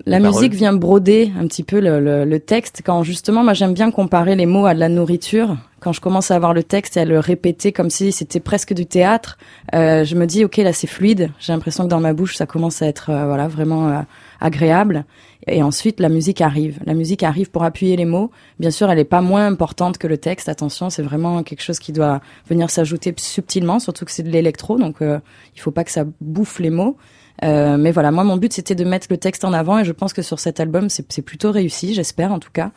la 0.05 0.19
musique 0.19 0.53
vient 0.53 0.73
broder 0.73 1.31
un 1.39 1.47
petit 1.47 1.63
peu 1.63 1.79
le, 1.79 1.99
le, 1.99 2.25
le 2.25 2.39
texte 2.39 2.83
quand 2.85 3.01
justement 3.01 3.43
moi 3.43 3.53
j'aime 3.53 3.73
bien 3.73 3.89
comparer 3.89 4.35
les 4.35 4.45
mots 4.45 4.67
à 4.67 4.75
de 4.75 4.79
la 4.79 4.89
nourriture. 4.89 5.57
Quand 5.79 5.91
je 5.91 5.99
commence 5.99 6.31
à 6.31 6.35
avoir 6.35 6.53
le 6.53 6.63
texte 6.63 6.95
et 6.95 7.01
à 7.01 7.05
le 7.05 7.19
répéter 7.19 7.73
comme 7.73 7.89
si 7.89 8.13
c'était 8.13 8.39
presque 8.39 8.73
du 8.73 8.85
théâtre, 8.85 9.37
euh, 9.73 10.05
je 10.05 10.15
me 10.15 10.25
dis 10.25 10.45
ok 10.45 10.57
là 10.57 10.73
c'est 10.73 10.87
fluide. 10.87 11.31
J'ai 11.39 11.53
l'impression 11.53 11.85
que 11.85 11.89
dans 11.89 11.99
ma 11.99 12.13
bouche 12.13 12.35
ça 12.35 12.45
commence 12.45 12.83
à 12.83 12.87
être 12.87 13.05
voilà 13.07 13.47
vraiment 13.47 14.05
agréable. 14.39 15.05
Et 15.47 15.61
ensuite, 15.61 15.99
la 15.99 16.09
musique 16.09 16.41
arrive. 16.41 16.79
La 16.85 16.93
musique 16.93 17.23
arrive 17.23 17.51
pour 17.51 17.63
appuyer 17.63 17.95
les 17.95 18.05
mots. 18.05 18.31
Bien 18.59 18.71
sûr, 18.71 18.89
elle 18.89 18.97
n'est 18.97 19.03
pas 19.03 19.21
moins 19.21 19.45
importante 19.45 19.97
que 19.97 20.07
le 20.07 20.17
texte. 20.17 20.49
Attention, 20.49 20.89
c'est 20.89 21.01
vraiment 21.01 21.43
quelque 21.43 21.61
chose 21.61 21.79
qui 21.79 21.91
doit 21.91 22.21
venir 22.47 22.69
s'ajouter 22.69 23.13
subtilement, 23.17 23.79
surtout 23.79 24.05
que 24.05 24.11
c'est 24.11 24.23
de 24.23 24.29
l'électro, 24.29 24.77
donc 24.77 25.01
euh, 25.01 25.19
il 25.55 25.61
faut 25.61 25.71
pas 25.71 25.83
que 25.83 25.91
ça 25.91 26.05
bouffe 26.21 26.59
les 26.59 26.69
mots. 26.69 26.97
Euh, 27.43 27.77
mais 27.77 27.91
voilà, 27.91 28.11
moi, 28.11 28.23
mon 28.23 28.37
but, 28.37 28.53
c'était 28.53 28.75
de 28.75 28.83
mettre 28.83 29.07
le 29.09 29.17
texte 29.17 29.43
en 29.43 29.53
avant, 29.53 29.79
et 29.79 29.85
je 29.85 29.91
pense 29.91 30.13
que 30.13 30.21
sur 30.21 30.39
cet 30.39 30.59
album, 30.59 30.89
c'est 30.89 31.21
plutôt 31.21 31.51
réussi, 31.51 31.93
j'espère 31.93 32.31
en 32.31 32.39
tout 32.39 32.51
cas. 32.51 32.71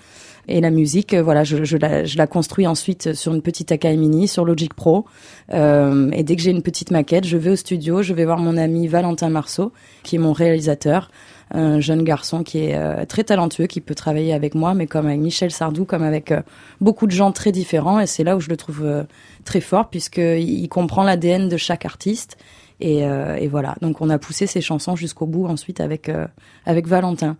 Et 0.48 0.60
la 0.60 0.70
musique, 0.70 1.12
euh, 1.12 1.22
voilà, 1.22 1.44
je, 1.44 1.76
la, 1.76 2.04
je, 2.04 2.16
la, 2.16 2.26
construis 2.26 2.66
ensuite 2.66 3.14
sur 3.14 3.34
une 3.34 3.42
petite 3.42 3.72
Akai 3.72 3.96
Mini, 3.96 4.28
sur 4.28 4.44
Logic 4.44 4.72
Pro. 4.72 5.04
Euh, 5.52 6.10
et 6.12 6.22
dès 6.22 6.36
que 6.36 6.42
j'ai 6.42 6.52
une 6.52 6.62
petite 6.62 6.90
maquette, 6.90 7.24
je 7.26 7.36
vais 7.36 7.50
au 7.50 7.56
studio, 7.56 8.02
je 8.02 8.14
vais 8.14 8.24
voir 8.24 8.38
mon 8.38 8.56
ami 8.56 8.86
Valentin 8.86 9.28
Marceau, 9.28 9.72
qui 10.04 10.16
est 10.16 10.20
mon 10.20 10.32
réalisateur 10.32 11.10
un 11.50 11.80
jeune 11.80 12.02
garçon 12.02 12.42
qui 12.42 12.58
est 12.58 12.74
euh, 12.74 13.04
très 13.04 13.24
talentueux, 13.24 13.66
qui 13.66 13.80
peut 13.80 13.94
travailler 13.94 14.32
avec 14.32 14.54
moi, 14.54 14.74
mais 14.74 14.86
comme 14.86 15.06
avec 15.06 15.20
Michel 15.20 15.50
Sardou, 15.50 15.84
comme 15.84 16.02
avec 16.02 16.32
euh, 16.32 16.42
beaucoup 16.80 17.06
de 17.06 17.12
gens 17.12 17.32
très 17.32 17.52
différents. 17.52 18.00
Et 18.00 18.06
c'est 18.06 18.24
là 18.24 18.36
où 18.36 18.40
je 18.40 18.48
le 18.48 18.56
trouve 18.56 18.84
euh, 18.84 19.04
très 19.44 19.60
fort, 19.60 19.88
puisqu'il 19.88 20.68
comprend 20.68 21.04
l'ADN 21.04 21.48
de 21.48 21.56
chaque 21.56 21.84
artiste. 21.84 22.36
Et, 22.78 22.98
et, 22.98 23.48
voilà, 23.48 23.74
donc 23.80 24.02
on 24.02 24.10
a 24.10 24.18
poussé 24.18 24.46
ces 24.46 24.60
chansons 24.60 24.96
jusqu'au 24.96 25.24
bout 25.24 25.46
ensuite 25.46 25.80
avec, 25.80 26.10
avec 26.66 26.86
Valentin. 26.86 27.38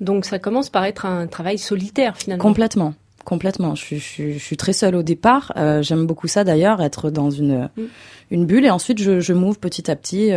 Donc 0.00 0.24
ça 0.24 0.38
commence 0.38 0.70
par 0.70 0.84
être 0.84 1.04
un 1.04 1.26
travail 1.26 1.58
solitaire 1.58 2.16
finalement. 2.16 2.44
Complètement. 2.44 2.94
Complètement. 3.24 3.74
Je, 3.74 3.96
je, 3.96 4.30
je 4.34 4.38
suis 4.38 4.56
très 4.56 4.72
seule 4.72 4.94
au 4.94 5.02
départ. 5.02 5.52
J'aime 5.80 6.06
beaucoup 6.06 6.28
ça 6.28 6.44
d'ailleurs, 6.44 6.80
être 6.80 7.10
dans 7.10 7.28
une, 7.28 7.68
mm. 7.76 7.82
une 8.30 8.46
bulle. 8.46 8.66
Et 8.66 8.70
ensuite, 8.70 9.02
je, 9.02 9.18
je 9.18 9.32
m'ouvre 9.32 9.58
petit 9.58 9.90
à 9.90 9.96
petit 9.96 10.30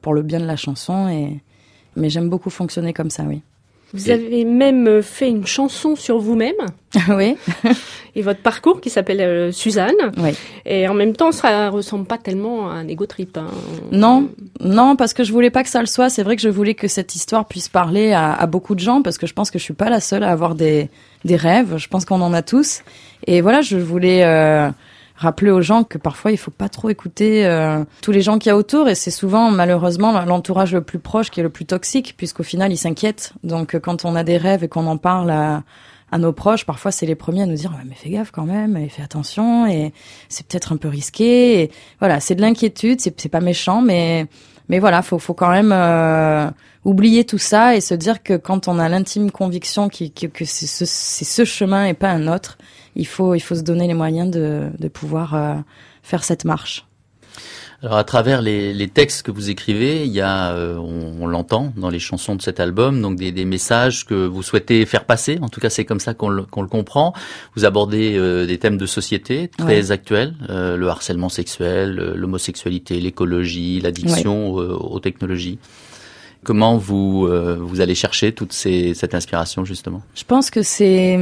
pour 0.00 0.14
le 0.14 0.22
bien 0.22 0.38
de 0.38 0.46
la 0.46 0.54
chanson. 0.54 1.08
Et, 1.08 1.40
mais 1.96 2.10
j'aime 2.10 2.28
beaucoup 2.28 2.50
fonctionner 2.50 2.92
comme 2.92 3.10
ça, 3.10 3.24
oui. 3.24 3.42
Vous 3.94 4.10
avez 4.10 4.44
même 4.44 4.88
euh, 4.88 5.02
fait 5.02 5.28
une 5.28 5.46
chanson 5.46 5.94
sur 5.94 6.18
vous-même. 6.18 6.54
oui. 7.08 7.36
et 8.16 8.22
votre 8.22 8.40
parcours 8.40 8.80
qui 8.80 8.90
s'appelle 8.90 9.20
euh, 9.20 9.52
Suzanne. 9.52 9.94
Oui. 10.18 10.30
Et 10.64 10.88
en 10.88 10.94
même 10.94 11.14
temps, 11.14 11.30
ça 11.30 11.70
ressemble 11.70 12.04
pas 12.04 12.18
tellement 12.18 12.68
à 12.68 12.74
un 12.74 12.88
ego 12.88 13.06
trip. 13.06 13.36
Hein. 13.36 13.46
Non, 13.92 14.28
non, 14.60 14.96
parce 14.96 15.14
que 15.14 15.22
je 15.22 15.32
voulais 15.32 15.50
pas 15.50 15.62
que 15.62 15.68
ça 15.68 15.80
le 15.80 15.86
soit. 15.86 16.10
C'est 16.10 16.24
vrai 16.24 16.34
que 16.34 16.42
je 16.42 16.48
voulais 16.48 16.74
que 16.74 16.88
cette 16.88 17.14
histoire 17.14 17.46
puisse 17.46 17.68
parler 17.68 18.12
à, 18.12 18.32
à, 18.32 18.46
beaucoup 18.46 18.74
de 18.74 18.80
gens, 18.80 19.02
parce 19.02 19.18
que 19.18 19.26
je 19.26 19.34
pense 19.34 19.50
que 19.52 19.58
je 19.58 19.64
suis 19.64 19.74
pas 19.74 19.88
la 19.88 20.00
seule 20.00 20.24
à 20.24 20.32
avoir 20.32 20.56
des, 20.56 20.88
des 21.24 21.36
rêves. 21.36 21.76
Je 21.76 21.88
pense 21.88 22.04
qu'on 22.04 22.20
en 22.22 22.34
a 22.34 22.42
tous. 22.42 22.82
Et 23.26 23.40
voilà, 23.40 23.60
je 23.60 23.76
voulais. 23.76 24.24
Euh, 24.24 24.68
rappeler 25.16 25.50
aux 25.50 25.62
gens 25.62 25.84
que 25.84 25.98
parfois 25.98 26.30
il 26.30 26.36
faut 26.36 26.50
pas 26.50 26.68
trop 26.68 26.90
écouter 26.90 27.46
euh, 27.46 27.84
tous 28.02 28.12
les 28.12 28.20
gens 28.20 28.38
qu'il 28.38 28.50
y 28.50 28.52
a 28.52 28.56
autour 28.56 28.88
et 28.88 28.94
c'est 28.94 29.10
souvent 29.10 29.50
malheureusement 29.50 30.24
l'entourage 30.24 30.74
le 30.74 30.82
plus 30.82 30.98
proche 30.98 31.30
qui 31.30 31.40
est 31.40 31.42
le 31.42 31.48
plus 31.48 31.64
toxique 31.64 32.14
puisqu'au 32.16 32.42
final 32.42 32.72
ils 32.72 32.76
s'inquiètent. 32.76 33.32
Donc 33.42 33.74
euh, 33.74 33.80
quand 33.80 34.04
on 34.04 34.14
a 34.14 34.24
des 34.24 34.36
rêves 34.36 34.62
et 34.62 34.68
qu'on 34.68 34.86
en 34.86 34.98
parle 34.98 35.30
à, 35.30 35.62
à 36.12 36.18
nos 36.18 36.32
proches, 36.32 36.66
parfois 36.66 36.90
c'est 36.90 37.06
les 37.06 37.14
premiers 37.14 37.42
à 37.42 37.46
nous 37.46 37.54
dire 37.54 37.72
mais 37.88 37.94
fais 37.94 38.10
gaffe 38.10 38.30
quand 38.30 38.44
même, 38.44 38.76
et 38.76 38.88
fais 38.88 39.02
attention 39.02 39.66
et 39.66 39.92
c'est 40.28 40.46
peut-être 40.46 40.72
un 40.72 40.76
peu 40.76 40.88
risqué. 40.88 41.62
Et 41.62 41.70
voilà, 41.98 42.20
c'est 42.20 42.34
de 42.34 42.42
l'inquiétude, 42.42 43.00
c'est 43.00 43.28
pas 43.28 43.40
méchant 43.40 43.80
mais 43.80 44.26
mais 44.68 44.80
voilà, 44.80 45.00
faut 45.00 45.18
faut 45.18 45.34
quand 45.34 45.50
même 45.50 45.72
euh, 45.72 46.50
oublier 46.84 47.24
tout 47.24 47.38
ça 47.38 47.74
et 47.74 47.80
se 47.80 47.94
dire 47.94 48.22
que 48.22 48.36
quand 48.36 48.68
on 48.68 48.78
a 48.78 48.88
l'intime 48.88 49.30
conviction 49.30 49.88
que, 49.88 50.26
que 50.26 50.44
c'est 50.44 50.66
ce, 50.66 50.84
ce 50.84 51.44
chemin 51.44 51.86
et 51.86 51.94
pas 51.94 52.10
un 52.10 52.28
autre, 52.28 52.58
il 52.96 53.06
faut, 53.06 53.34
il 53.34 53.40
faut 53.40 53.54
se 53.54 53.62
donner 53.62 53.86
les 53.86 53.94
moyens 53.94 54.30
de, 54.30 54.70
de 54.78 54.88
pouvoir 54.88 55.34
euh, 55.34 55.54
faire 56.02 56.24
cette 56.24 56.44
marche. 56.44 56.86
Alors 57.82 57.98
à 57.98 58.04
travers 58.04 58.40
les, 58.40 58.72
les, 58.72 58.88
textes 58.88 59.22
que 59.22 59.30
vous 59.30 59.50
écrivez, 59.50 60.06
il 60.06 60.12
y 60.12 60.22
a, 60.22 60.52
euh, 60.52 60.76
on, 60.76 61.22
on 61.22 61.26
l'entend 61.26 61.74
dans 61.76 61.90
les 61.90 61.98
chansons 61.98 62.34
de 62.34 62.40
cet 62.40 62.58
album, 62.58 63.02
donc 63.02 63.16
des, 63.16 63.32
des, 63.32 63.44
messages 63.44 64.06
que 64.06 64.14
vous 64.14 64.42
souhaitez 64.42 64.86
faire 64.86 65.04
passer. 65.04 65.38
En 65.42 65.48
tout 65.48 65.60
cas, 65.60 65.68
c'est 65.68 65.84
comme 65.84 66.00
ça 66.00 66.14
qu'on 66.14 66.30
le, 66.30 66.46
le, 66.56 66.66
comprend. 66.66 67.12
Vous 67.54 67.66
abordez 67.66 68.16
euh, 68.16 68.46
des 68.46 68.58
thèmes 68.58 68.78
de 68.78 68.86
société 68.86 69.48
très 69.58 69.66
ouais. 69.66 69.92
actuels, 69.92 70.34
euh, 70.48 70.76
le 70.76 70.88
harcèlement 70.88 71.28
sexuel, 71.28 71.94
l'homosexualité, 72.14 72.98
l'écologie, 72.98 73.80
l'addiction 73.80 74.54
ouais. 74.54 74.64
aux, 74.64 74.94
aux, 74.94 75.00
technologies. 75.00 75.58
Comment 76.46 76.76
vous 76.76 77.26
euh, 77.26 77.58
vous 77.60 77.80
allez 77.80 77.96
chercher 77.96 78.30
toute 78.30 78.52
ces, 78.52 78.94
cette 78.94 79.16
inspiration 79.16 79.64
justement? 79.64 80.02
Je 80.14 80.22
pense 80.22 80.48
que 80.48 80.62
c'est 80.62 81.18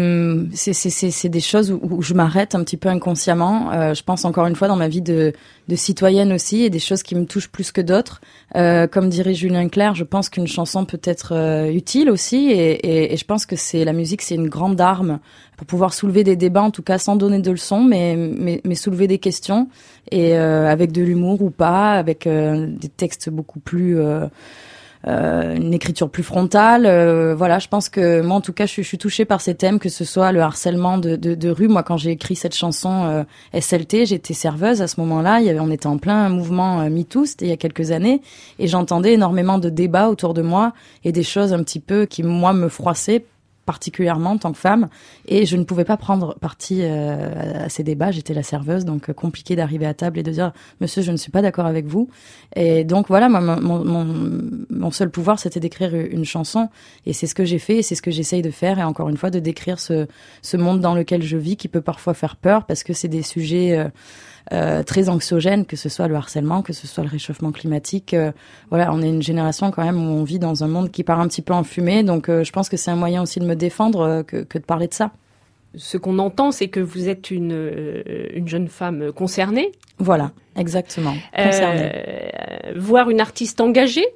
c'est 0.52 1.28
des 1.30 1.40
choses 1.40 1.72
où, 1.72 1.80
où 1.82 2.02
je 2.02 2.12
m'arrête 2.12 2.54
un 2.54 2.62
petit 2.62 2.76
peu 2.76 2.90
inconsciemment. 2.90 3.72
Euh, 3.72 3.94
je 3.94 4.02
pense 4.02 4.26
encore 4.26 4.46
une 4.46 4.54
fois 4.54 4.68
dans 4.68 4.76
ma 4.76 4.88
vie 4.88 5.00
de, 5.00 5.32
de 5.68 5.76
citoyenne 5.76 6.30
aussi 6.30 6.64
et 6.64 6.68
des 6.68 6.78
choses 6.78 7.02
qui 7.02 7.14
me 7.14 7.24
touchent 7.24 7.48
plus 7.48 7.72
que 7.72 7.80
d'autres. 7.80 8.20
Euh, 8.54 8.86
comme 8.86 9.08
dirait 9.08 9.32
Julien 9.32 9.66
Clerc, 9.70 9.94
je 9.94 10.04
pense 10.04 10.28
qu'une 10.28 10.46
chanson 10.46 10.84
peut 10.84 11.00
être 11.02 11.32
euh, 11.32 11.72
utile 11.72 12.10
aussi 12.10 12.50
et, 12.50 12.72
et, 12.86 13.14
et, 13.14 13.16
je 13.16 13.24
pense 13.24 13.46
que 13.46 13.56
c'est 13.56 13.86
la 13.86 13.94
musique, 13.94 14.20
c'est 14.20 14.34
une 14.34 14.50
grande 14.50 14.78
arme 14.78 15.20
pour 15.56 15.66
pouvoir 15.66 15.94
soulever 15.94 16.22
des 16.22 16.36
débats, 16.36 16.62
en 16.62 16.70
tout 16.70 16.82
cas 16.82 16.98
sans 16.98 17.16
donner 17.16 17.38
de 17.38 17.50
leçons, 17.50 17.82
mais 17.82 18.14
mais, 18.16 18.60
mais 18.62 18.74
soulever 18.74 19.06
des 19.06 19.18
questions 19.18 19.68
et 20.10 20.36
euh, 20.36 20.70
avec 20.70 20.92
de 20.92 21.02
l'humour 21.02 21.42
ou 21.42 21.50
pas, 21.50 21.92
avec 21.92 22.26
euh, 22.26 22.66
des 22.68 22.88
textes 22.88 23.30
beaucoup 23.30 23.60
plus 23.60 23.98
euh, 23.98 24.26
une 25.06 25.74
écriture 25.74 26.08
plus 26.08 26.22
frontale. 26.22 26.86
Euh, 26.86 27.34
voilà, 27.34 27.58
je 27.58 27.68
pense 27.68 27.88
que 27.88 28.22
moi, 28.22 28.36
en 28.36 28.40
tout 28.40 28.52
cas, 28.52 28.66
je, 28.66 28.74
je, 28.76 28.82
suis 28.82 28.98
touchée 28.98 29.24
par 29.24 29.40
ces 29.40 29.54
thèmes, 29.54 29.78
que 29.78 29.88
ce 29.88 30.04
soit 30.04 30.32
le 30.32 30.40
harcèlement 30.40 30.98
de, 30.98 31.16
de, 31.16 31.34
de 31.34 31.50
rue. 31.50 31.68
Moi, 31.68 31.82
quand 31.82 31.96
j'ai 31.96 32.10
écrit 32.10 32.36
cette 32.36 32.54
chanson 32.54 33.04
euh, 33.04 33.24
SLT, 33.58 34.06
j'étais 34.06 34.34
serveuse 34.34 34.82
à 34.82 34.86
ce 34.86 35.00
moment-là. 35.00 35.40
Il 35.40 35.46
y 35.46 35.50
avait, 35.50 35.60
on 35.60 35.70
était 35.70 35.86
en 35.86 35.98
plein 35.98 36.28
mouvement 36.28 36.80
euh, 36.80 36.88
MeToo, 36.88 37.26
c'était 37.26 37.46
il 37.46 37.50
y 37.50 37.52
a 37.52 37.56
quelques 37.56 37.90
années, 37.90 38.22
et 38.58 38.66
j'entendais 38.66 39.12
énormément 39.12 39.58
de 39.58 39.68
débats 39.68 40.08
autour 40.08 40.34
de 40.34 40.42
moi 40.42 40.72
et 41.04 41.12
des 41.12 41.22
choses 41.22 41.52
un 41.52 41.62
petit 41.62 41.80
peu 41.80 42.06
qui 42.06 42.22
moi 42.22 42.52
me 42.52 42.68
froissaient 42.68 43.24
particulièrement 43.66 44.32
en 44.32 44.38
tant 44.38 44.52
que 44.52 44.58
femme 44.58 44.88
et 45.26 45.46
je 45.46 45.56
ne 45.56 45.64
pouvais 45.64 45.84
pas 45.84 45.96
prendre 45.96 46.34
parti 46.38 46.80
euh, 46.82 47.64
à 47.64 47.68
ces 47.68 47.82
débats. 47.82 48.10
J'étais 48.10 48.34
la 48.34 48.42
serveuse 48.42 48.84
donc 48.84 49.10
euh, 49.10 49.12
compliqué 49.12 49.56
d'arriver 49.56 49.86
à 49.86 49.94
table 49.94 50.18
et 50.18 50.22
de 50.22 50.30
dire 50.30 50.52
monsieur 50.80 51.02
je 51.02 51.12
ne 51.12 51.16
suis 51.16 51.30
pas 51.30 51.42
d'accord 51.42 51.66
avec 51.66 51.86
vous. 51.86 52.08
Et 52.56 52.84
donc 52.84 53.08
voilà 53.08 53.28
moi, 53.28 53.40
mon, 53.40 53.84
mon, 53.84 54.06
mon 54.70 54.90
seul 54.90 55.10
pouvoir 55.10 55.38
c'était 55.38 55.60
d'écrire 55.60 55.94
une 55.94 56.24
chanson 56.24 56.68
et 57.06 57.12
c'est 57.12 57.26
ce 57.26 57.34
que 57.34 57.44
j'ai 57.44 57.58
fait 57.58 57.78
et 57.78 57.82
c'est 57.82 57.94
ce 57.94 58.02
que 58.02 58.10
j'essaye 58.10 58.42
de 58.42 58.50
faire 58.50 58.78
et 58.78 58.84
encore 58.84 59.08
une 59.08 59.16
fois 59.16 59.30
de 59.30 59.38
décrire 59.38 59.78
ce, 59.78 60.06
ce 60.42 60.56
monde 60.56 60.80
dans 60.80 60.94
lequel 60.94 61.22
je 61.22 61.36
vis 61.36 61.56
qui 61.56 61.68
peut 61.68 61.80
parfois 61.80 62.14
faire 62.14 62.36
peur 62.36 62.64
parce 62.66 62.82
que 62.84 62.92
c'est 62.92 63.08
des 63.08 63.22
sujets 63.22 63.78
euh, 63.78 63.88
très 64.50 65.08
anxiogène, 65.08 65.64
que 65.64 65.76
ce 65.76 65.88
soit 65.88 66.08
le 66.08 66.14
harcèlement, 66.14 66.62
que 66.62 66.72
ce 66.72 66.86
soit 66.86 67.02
le 67.02 67.10
réchauffement 67.10 67.52
climatique. 67.52 68.14
Euh, 68.14 68.32
voilà, 68.70 68.92
on 68.92 69.02
est 69.02 69.08
une 69.08 69.22
génération 69.22 69.70
quand 69.70 69.84
même 69.84 69.96
où 69.96 70.10
on 70.10 70.24
vit 70.24 70.38
dans 70.38 70.64
un 70.64 70.68
monde 70.68 70.90
qui 70.90 71.04
part 71.04 71.20
un 71.20 71.28
petit 71.28 71.42
peu 71.42 71.54
en 71.54 71.64
fumée, 71.64 72.02
donc 72.02 72.28
euh, 72.28 72.44
je 72.44 72.52
pense 72.52 72.68
que 72.68 72.76
c'est 72.76 72.90
un 72.90 72.96
moyen 72.96 73.22
aussi 73.22 73.40
de 73.40 73.46
me 73.46 73.56
défendre 73.56 74.00
euh, 74.00 74.22
que, 74.22 74.42
que, 74.42 74.58
de 74.58 74.64
parler 74.64 74.88
de 74.88 74.94
ça. 74.94 75.10
Ce 75.76 75.96
qu'on 75.96 76.18
entend, 76.18 76.52
c'est 76.52 76.68
que 76.68 76.80
vous 76.80 77.08
êtes 77.08 77.30
une, 77.30 77.52
euh, 77.52 78.02
une 78.34 78.46
jeune 78.46 78.68
femme 78.68 79.12
concernée. 79.12 79.72
Voilà, 79.98 80.32
exactement. 80.56 81.14
Concernée. 81.36 82.30
voir 82.76 83.10
une 83.10 83.20
artiste 83.20 83.60
engagée. 83.60 84.06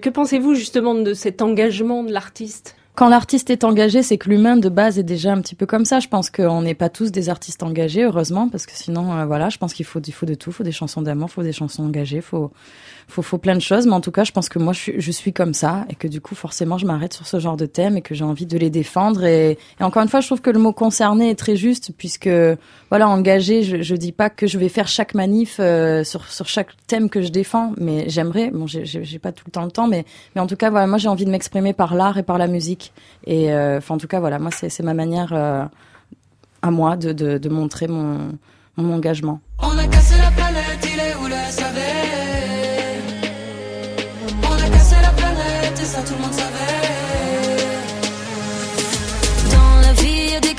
Que 0.00 0.10
pensez-vous 0.10 0.54
justement 0.54 0.94
de 0.94 1.14
cet 1.14 1.40
engagement 1.40 2.02
de 2.02 2.12
l'artiste? 2.12 2.76
Quand 2.94 3.08
l'artiste 3.08 3.50
est 3.50 3.64
engagé, 3.64 4.04
c'est 4.04 4.18
que 4.18 4.28
l'humain 4.28 4.56
de 4.56 4.68
base 4.68 5.00
est 5.00 5.04
déjà 5.04 5.32
un 5.32 5.40
petit 5.40 5.56
peu 5.56 5.66
comme 5.66 5.84
ça. 5.84 5.98
Je 5.98 6.06
pense 6.06 6.30
qu'on 6.30 6.62
n'est 6.62 6.74
pas 6.74 6.88
tous 6.88 7.10
des 7.10 7.28
artistes 7.28 7.64
engagés, 7.64 8.04
heureusement, 8.04 8.48
parce 8.48 8.66
que 8.66 8.72
sinon, 8.72 9.12
euh, 9.12 9.26
voilà, 9.26 9.48
je 9.48 9.58
pense 9.58 9.74
qu'il 9.74 9.84
faut, 9.84 10.00
il 10.00 10.12
faut 10.12 10.26
de 10.26 10.34
tout. 10.34 10.50
Il 10.50 10.52
faut 10.52 10.62
des 10.62 10.72
chansons 10.72 11.02
d'amour, 11.02 11.28
il 11.28 11.34
faut 11.34 11.42
des 11.42 11.52
chansons 11.52 11.84
engagées, 11.84 12.16
il 12.16 12.22
faut, 12.22 12.52
faut, 13.08 13.22
faut 13.22 13.38
plein 13.38 13.54
de 13.54 13.60
choses. 13.60 13.86
Mais 13.86 13.92
en 13.92 14.00
tout 14.00 14.10
cas, 14.10 14.24
je 14.24 14.32
pense 14.32 14.48
que 14.48 14.58
moi, 14.58 14.72
je 14.72 15.10
suis, 15.10 15.32
comme 15.32 15.54
ça 15.54 15.84
et 15.88 15.94
que 15.94 16.08
du 16.08 16.20
coup, 16.20 16.34
forcément, 16.34 16.78
je 16.78 16.86
m'arrête 16.86 17.12
sur 17.12 17.26
ce 17.26 17.38
genre 17.38 17.56
de 17.56 17.66
thème 17.66 17.96
et 17.96 18.02
que 18.02 18.14
j'ai 18.14 18.24
envie 18.24 18.46
de 18.46 18.58
les 18.58 18.70
défendre. 18.70 19.24
Et, 19.24 19.58
encore 19.80 20.02
une 20.02 20.08
fois, 20.08 20.20
je 20.20 20.26
trouve 20.26 20.40
que 20.40 20.50
le 20.50 20.58
mot 20.58 20.72
concerné 20.72 21.30
est 21.30 21.34
très 21.34 21.56
juste 21.56 21.92
puisque, 21.96 22.28
voilà, 22.90 23.08
engagé, 23.08 23.62
je, 23.62 23.82
je 23.82 23.94
dis 23.94 24.12
pas 24.12 24.30
que 24.30 24.46
je 24.46 24.58
vais 24.58 24.68
faire 24.68 24.88
chaque 24.88 25.14
manif 25.14 25.56
euh, 25.60 26.04
sur, 26.04 26.28
sur 26.28 26.46
chaque 26.46 26.68
thème 26.86 27.08
que 27.10 27.22
je 27.22 27.28
défends, 27.28 27.72
mais 27.78 28.08
j'aimerais. 28.08 28.50
Bon, 28.50 28.66
j'ai 28.66 29.18
pas 29.18 29.32
tout 29.32 29.44
le 29.46 29.52
temps 29.52 29.64
le 29.64 29.70
temps, 29.70 29.88
mais, 29.88 30.04
mais 30.34 30.40
en 30.40 30.46
tout 30.46 30.56
cas, 30.56 30.70
voilà, 30.70 30.86
moi, 30.86 30.98
j'ai 30.98 31.08
envie 31.08 31.24
de 31.24 31.30
m'exprimer 31.30 31.72
par 31.72 31.94
l'art 31.94 32.18
et 32.18 32.22
par 32.22 32.38
la 32.38 32.46
musique. 32.46 32.92
Et, 33.26 33.52
euh, 33.52 33.78
enfin, 33.78 33.94
en 33.94 33.98
tout 33.98 34.08
cas, 34.08 34.20
voilà, 34.20 34.38
moi, 34.38 34.50
c'est 34.50 34.82
ma 34.82 34.94
manière 34.94 35.32
euh, 35.32 35.64
à 36.62 36.70
moi 36.70 36.96
de, 36.96 37.12
de, 37.12 37.48
montrer 37.48 37.88
mon, 37.88 38.38
engagement. 38.78 39.40
On 39.58 39.76
a 39.76 39.86
cassé 39.86 40.14
la 40.18 40.30
planète, 40.30 40.78
il 40.82 41.00
est 41.00 41.14
où 41.16 41.26
le 41.26 41.50
SAV 41.50 42.53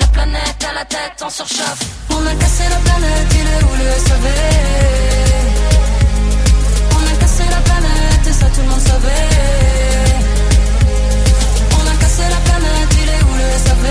La 0.00 0.06
planète 0.08 0.64
à 0.68 0.72
la 0.74 0.84
tête 0.84 1.22
en 1.22 1.30
surchauffe. 1.30 1.82
On 2.10 2.26
a 2.26 2.34
cassé 2.34 2.64
la 2.68 2.76
planète, 2.76 3.34
il 3.34 3.40
est 3.40 3.64
où 3.64 3.74
le 3.80 3.90
SAV 4.06 4.26
On 6.96 7.04
a 7.12 7.16
cassé 7.20 7.44
la 7.50 7.60
planète 7.68 8.26
et 8.28 8.32
ça 8.32 8.46
tout 8.46 8.60
le 8.62 8.68
monde 8.68 8.80
savait. 8.80 9.28
On 11.78 11.84
a 11.90 11.94
cassé 12.00 12.22
la 12.22 12.40
planète, 12.48 12.92
il 13.02 13.08
est 13.08 13.22
où 13.22 13.34
le 13.42 13.48
SAV 13.64 13.84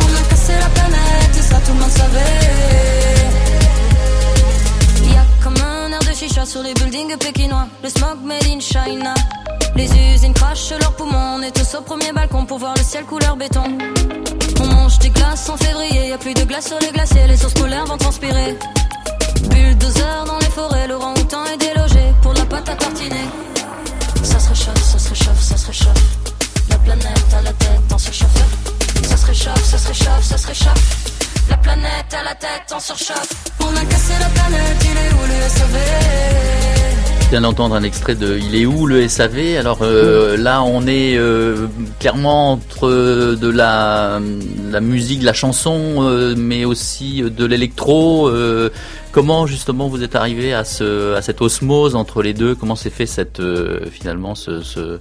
On 0.00 0.12
a 0.16 0.22
cassé 0.30 0.52
la 0.58 0.68
planète 0.68 1.36
et 1.38 1.42
ça 1.42 1.56
tout 1.64 1.72
le 1.72 1.80
monde 1.80 1.90
savait. 1.90 2.20
Y 5.12 5.16
a 5.16 5.24
comme 5.42 5.56
un 5.62 5.90
air 5.92 6.00
de 6.00 6.14
chicha 6.14 6.44
sur 6.46 6.62
les 6.62 6.74
buildings 6.74 7.16
pékinois. 7.18 7.66
Le 7.82 7.88
smog 7.88 8.18
made 8.24 8.46
in 8.46 8.60
China. 8.60 9.14
Les 9.74 9.88
usines 10.14 10.34
crachent 10.34 10.72
leurs 10.78 10.92
poumons. 10.92 11.36
On 11.38 11.42
est 11.42 11.50
tous 11.50 11.74
au 11.76 11.82
premier 11.82 12.12
balcon 12.12 12.44
pour 12.44 12.58
voir 12.58 12.74
le 12.76 12.82
ciel 12.82 13.04
couleur 13.04 13.36
béton. 13.36 13.64
On 14.60 14.66
mange 14.66 14.98
des 14.98 15.10
glaces 15.10 15.48
en 15.48 15.56
février. 15.56 16.08
Y 16.08 16.12
a 16.12 16.18
plus 16.18 16.34
de 16.34 16.44
glace 16.44 16.66
sur 16.66 16.78
les 16.80 16.92
glaciers. 16.92 17.26
Les 17.26 17.36
sources 17.36 17.54
polaires 17.54 17.86
vont 17.86 17.96
transpirer. 17.96 18.58
Bulldozer 19.48 20.24
dans 20.26 20.38
les 20.38 20.50
forêts. 20.50 20.86
Le 20.88 20.94
orang-outan 20.94 21.44
est 21.46 21.56
délogé 21.56 22.12
pour 22.22 22.34
la 22.34 22.44
pâte 22.44 22.68
à 22.68 22.74
tartiner. 22.76 23.26
Ça 24.22 24.38
se 24.38 24.48
réchauffe, 24.50 24.82
ça 24.82 24.98
se 24.98 25.08
réchauffe, 25.08 25.40
ça 25.40 25.56
se 25.56 25.66
réchauffe. 25.66 26.04
La 26.68 26.78
planète 26.78 27.34
à 27.36 27.42
la 27.42 27.52
tête 27.52 27.92
en 27.92 27.98
surchauffeur. 27.98 28.48
Ça 29.08 29.16
se 29.16 29.26
réchauffe, 29.26 29.64
ça 29.64 29.78
se 29.78 29.88
réchauffe, 29.88 30.22
ça 30.22 30.38
se 30.38 30.46
réchauffe. 30.46 31.12
La 31.48 31.56
planète 31.56 32.12
à 32.12 32.22
la 32.22 32.34
tête 32.34 32.72
en 32.72 32.80
surchauffe. 32.80 33.28
On 33.60 33.76
a 33.76 33.84
cassé 33.84 34.12
la 34.20 34.26
planète, 34.26 34.84
il 34.84 34.98
est 34.98 35.12
où 35.12 35.26
le 35.26 35.48
SAV 35.48 36.81
vient 37.32 37.40
d'entendre 37.40 37.74
un 37.74 37.82
extrait 37.82 38.14
de 38.14 38.36
Il 38.36 38.54
est 38.54 38.66
où 38.66 38.86
le 38.86 39.08
SAV 39.08 39.56
Alors 39.58 39.78
euh, 39.80 40.36
là, 40.36 40.62
on 40.62 40.86
est 40.86 41.16
euh, 41.16 41.66
clairement 41.98 42.52
entre 42.52 42.90
de 42.90 43.48
la, 43.48 44.20
la 44.70 44.80
musique, 44.82 45.20
de 45.20 45.24
la 45.24 45.32
chanson, 45.32 46.02
euh, 46.02 46.34
mais 46.36 46.66
aussi 46.66 47.22
de 47.22 47.44
l'électro. 47.46 48.28
Euh, 48.28 48.68
comment 49.12 49.46
justement 49.46 49.88
vous 49.88 50.02
êtes 50.02 50.14
arrivé 50.14 50.52
à, 50.52 50.64
ce, 50.64 51.14
à 51.14 51.22
cette 51.22 51.40
osmose 51.40 51.96
entre 51.96 52.22
les 52.22 52.34
deux? 52.34 52.54
Comment 52.54 52.76
s'est 52.76 52.90
fait 52.90 53.06
cette 53.06 53.40
euh, 53.40 53.86
finalement 53.90 54.34
ce, 54.34 54.60
ce, 54.60 55.00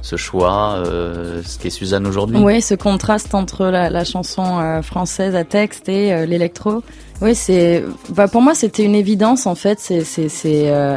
ce 0.00 0.16
choix, 0.16 0.76
euh, 0.86 1.42
ce 1.44 1.58
qu'est 1.58 1.68
Suzanne 1.68 2.06
aujourd'hui? 2.06 2.38
Oui, 2.38 2.62
ce 2.62 2.74
contraste 2.74 3.34
entre 3.34 3.66
la, 3.66 4.04
chanson 4.04 4.60
euh, 4.60 4.80
française 4.80 5.36
à 5.36 5.44
texte 5.44 5.90
et 5.90 6.14
euh, 6.14 6.24
l'électro. 6.24 6.82
Oui, 7.20 7.34
c'est, 7.34 7.84
bah, 8.10 8.28
pour 8.28 8.40
moi, 8.40 8.54
c'était 8.54 8.84
une 8.84 8.94
évidence 8.94 9.46
en 9.46 9.54
fait. 9.54 9.78
C'est, 9.78 10.04
c'est, 10.04 10.70
euh, 10.70 10.96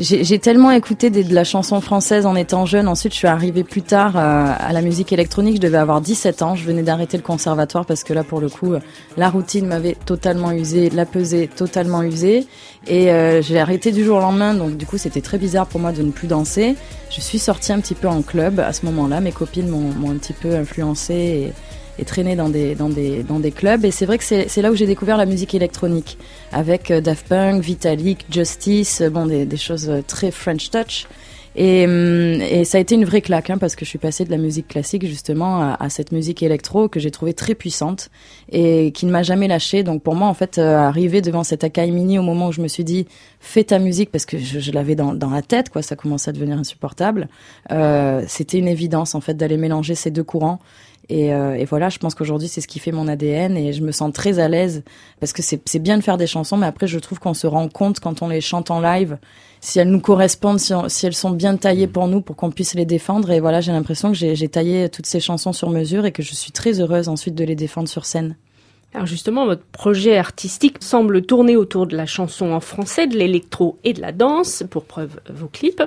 j'ai 0.00 0.38
tellement 0.38 0.70
écouté 0.70 1.10
des, 1.10 1.22
de 1.22 1.34
la 1.34 1.44
chanson 1.44 1.80
française 1.82 2.24
en 2.24 2.34
étant 2.34 2.64
jeune. 2.64 2.88
Ensuite, 2.88 3.12
je 3.12 3.18
suis 3.18 3.28
arrivée 3.28 3.62
plus 3.62 3.82
tard 3.82 4.16
euh, 4.16 4.46
à 4.58 4.72
la 4.72 4.80
musique 4.80 5.12
électronique. 5.12 5.56
Je 5.56 5.60
devais 5.60 5.76
avoir 5.76 6.00
17 6.00 6.42
ans. 6.42 6.54
Je 6.54 6.64
venais 6.64 6.82
d'arrêter 6.82 7.18
le 7.18 7.22
conservatoire 7.22 7.84
parce 7.84 8.02
que 8.02 8.14
là, 8.14 8.24
pour 8.24 8.40
le 8.40 8.48
coup, 8.48 8.74
la 9.18 9.28
routine 9.28 9.66
m'avait 9.66 9.96
totalement 10.06 10.50
usée, 10.50 10.88
la 10.90 11.04
pesée 11.04 11.46
totalement 11.46 12.02
usée. 12.02 12.46
Et 12.86 13.10
euh, 13.10 13.42
j'ai 13.42 13.60
arrêté 13.60 13.92
du 13.92 14.02
jour 14.02 14.16
au 14.16 14.20
lendemain. 14.20 14.54
Donc, 14.54 14.76
du 14.78 14.86
coup, 14.86 14.96
c'était 14.96 15.20
très 15.20 15.36
bizarre 15.36 15.66
pour 15.66 15.80
moi 15.80 15.92
de 15.92 16.02
ne 16.02 16.10
plus 16.10 16.26
danser. 16.26 16.74
Je 17.10 17.20
suis 17.20 17.38
sortie 17.38 17.72
un 17.72 17.80
petit 17.80 17.94
peu 17.94 18.08
en 18.08 18.22
club 18.22 18.60
à 18.60 18.72
ce 18.72 18.86
moment-là. 18.86 19.20
Mes 19.20 19.32
copines 19.32 19.68
m'ont 19.68 20.10
un 20.10 20.16
petit 20.16 20.32
peu 20.32 20.54
influencée 20.54 21.52
et 21.98 22.04
traîné 22.04 22.36
dans 22.36 22.48
des, 22.48 22.74
dans 22.74 22.88
des, 22.88 23.22
dans 23.22 23.38
des 23.38 23.50
clubs. 23.50 23.84
Et 23.84 23.90
c'est 23.90 24.06
vrai 24.06 24.18
que 24.18 24.24
c'est 24.24 24.62
là 24.62 24.70
où 24.70 24.74
j'ai 24.74 24.86
découvert 24.86 25.16
la 25.16 25.26
musique 25.26 25.54
électronique 25.54 26.18
avec 26.52 26.90
euh, 26.90 27.00
Daft 27.00 27.28
Punk, 27.28 27.62
Vitalik, 27.62 28.26
Justice, 28.30 29.02
bon, 29.02 29.26
des, 29.26 29.44
des 29.46 29.56
choses 29.56 29.90
très 30.06 30.30
French 30.30 30.70
touch. 30.70 31.06
Et, 31.54 31.82
et, 31.82 32.64
ça 32.64 32.78
a 32.78 32.80
été 32.80 32.94
une 32.94 33.04
vraie 33.04 33.20
claque 33.20 33.50
hein, 33.50 33.58
parce 33.58 33.76
que 33.76 33.84
je 33.84 33.90
suis 33.90 33.98
passée 33.98 34.24
de 34.24 34.30
la 34.30 34.38
musique 34.38 34.68
classique 34.68 35.04
justement 35.06 35.60
à, 35.60 35.76
à 35.78 35.90
cette 35.90 36.10
musique 36.10 36.42
électro 36.42 36.88
que 36.88 36.98
j'ai 36.98 37.10
trouvée 37.10 37.34
très 37.34 37.54
puissante 37.54 38.08
et 38.50 38.90
qui 38.92 39.04
ne 39.04 39.10
m'a 39.10 39.22
jamais 39.22 39.48
lâchée. 39.48 39.82
Donc 39.82 40.02
pour 40.02 40.14
moi 40.14 40.28
en 40.28 40.34
fait 40.34 40.56
euh, 40.56 40.78
arriver 40.78 41.20
devant 41.20 41.44
cet 41.44 41.62
Akai 41.62 41.90
Mini 41.90 42.18
au 42.18 42.22
moment 42.22 42.48
où 42.48 42.52
je 42.52 42.62
me 42.62 42.68
suis 42.68 42.84
dit 42.84 43.06
fais 43.38 43.64
ta 43.64 43.78
musique 43.78 44.10
parce 44.10 44.24
que 44.24 44.38
je, 44.38 44.60
je 44.60 44.72
l'avais 44.72 44.94
dans, 44.94 45.12
dans 45.12 45.28
la 45.28 45.42
tête 45.42 45.68
quoi, 45.68 45.82
ça 45.82 45.94
commençait 45.94 46.30
à 46.30 46.32
devenir 46.32 46.56
insupportable. 46.56 47.28
Euh, 47.70 48.22
C'était 48.28 48.56
une 48.56 48.68
évidence 48.68 49.14
en 49.14 49.20
fait 49.20 49.34
d'aller 49.34 49.58
mélanger 49.58 49.94
ces 49.94 50.10
deux 50.10 50.24
courants. 50.24 50.58
Et, 51.12 51.34
euh, 51.34 51.54
et, 51.56 51.66
voilà, 51.66 51.90
je 51.90 51.98
pense 51.98 52.14
qu'aujourd'hui, 52.14 52.48
c'est 52.48 52.62
ce 52.62 52.66
qui 52.66 52.78
fait 52.78 52.90
mon 52.90 53.06
ADN 53.06 53.54
et 53.58 53.74
je 53.74 53.82
me 53.82 53.92
sens 53.92 54.10
très 54.14 54.38
à 54.38 54.48
l'aise 54.48 54.82
parce 55.20 55.34
que 55.34 55.42
c'est 55.42 55.78
bien 55.78 55.98
de 55.98 56.02
faire 56.02 56.16
des 56.16 56.26
chansons, 56.26 56.56
mais 56.56 56.64
après, 56.64 56.86
je 56.86 56.98
trouve 56.98 57.18
qu'on 57.18 57.34
se 57.34 57.46
rend 57.46 57.68
compte 57.68 58.00
quand 58.00 58.22
on 58.22 58.28
les 58.28 58.40
chante 58.40 58.70
en 58.70 58.80
live, 58.80 59.18
si 59.60 59.78
elles 59.78 59.90
nous 59.90 60.00
correspondent, 60.00 60.58
si, 60.58 60.72
si 60.88 61.04
elles 61.04 61.14
sont 61.14 61.32
bien 61.32 61.58
taillées 61.58 61.86
pour 61.86 62.08
nous, 62.08 62.22
pour 62.22 62.34
qu'on 62.34 62.50
puisse 62.50 62.72
les 62.72 62.86
défendre. 62.86 63.30
Et 63.30 63.40
voilà, 63.40 63.60
j'ai 63.60 63.72
l'impression 63.72 64.10
que 64.10 64.16
j'ai 64.16 64.48
taillé 64.48 64.88
toutes 64.88 65.04
ces 65.04 65.20
chansons 65.20 65.52
sur 65.52 65.68
mesure 65.68 66.06
et 66.06 66.12
que 66.12 66.22
je 66.22 66.34
suis 66.34 66.50
très 66.50 66.80
heureuse 66.80 67.10
ensuite 67.10 67.34
de 67.34 67.44
les 67.44 67.56
défendre 67.56 67.90
sur 67.90 68.06
scène. 68.06 68.34
Alors 68.94 69.06
justement, 69.06 69.46
votre 69.46 69.64
projet 69.64 70.18
artistique 70.18 70.76
semble 70.80 71.22
tourner 71.22 71.56
autour 71.56 71.86
de 71.86 71.96
la 71.96 72.04
chanson 72.04 72.52
en 72.52 72.60
français, 72.60 73.06
de 73.06 73.16
l'électro 73.16 73.78
et 73.84 73.94
de 73.94 74.02
la 74.02 74.12
danse, 74.12 74.64
pour 74.68 74.84
preuve 74.84 75.18
vos 75.30 75.48
clips. 75.48 75.82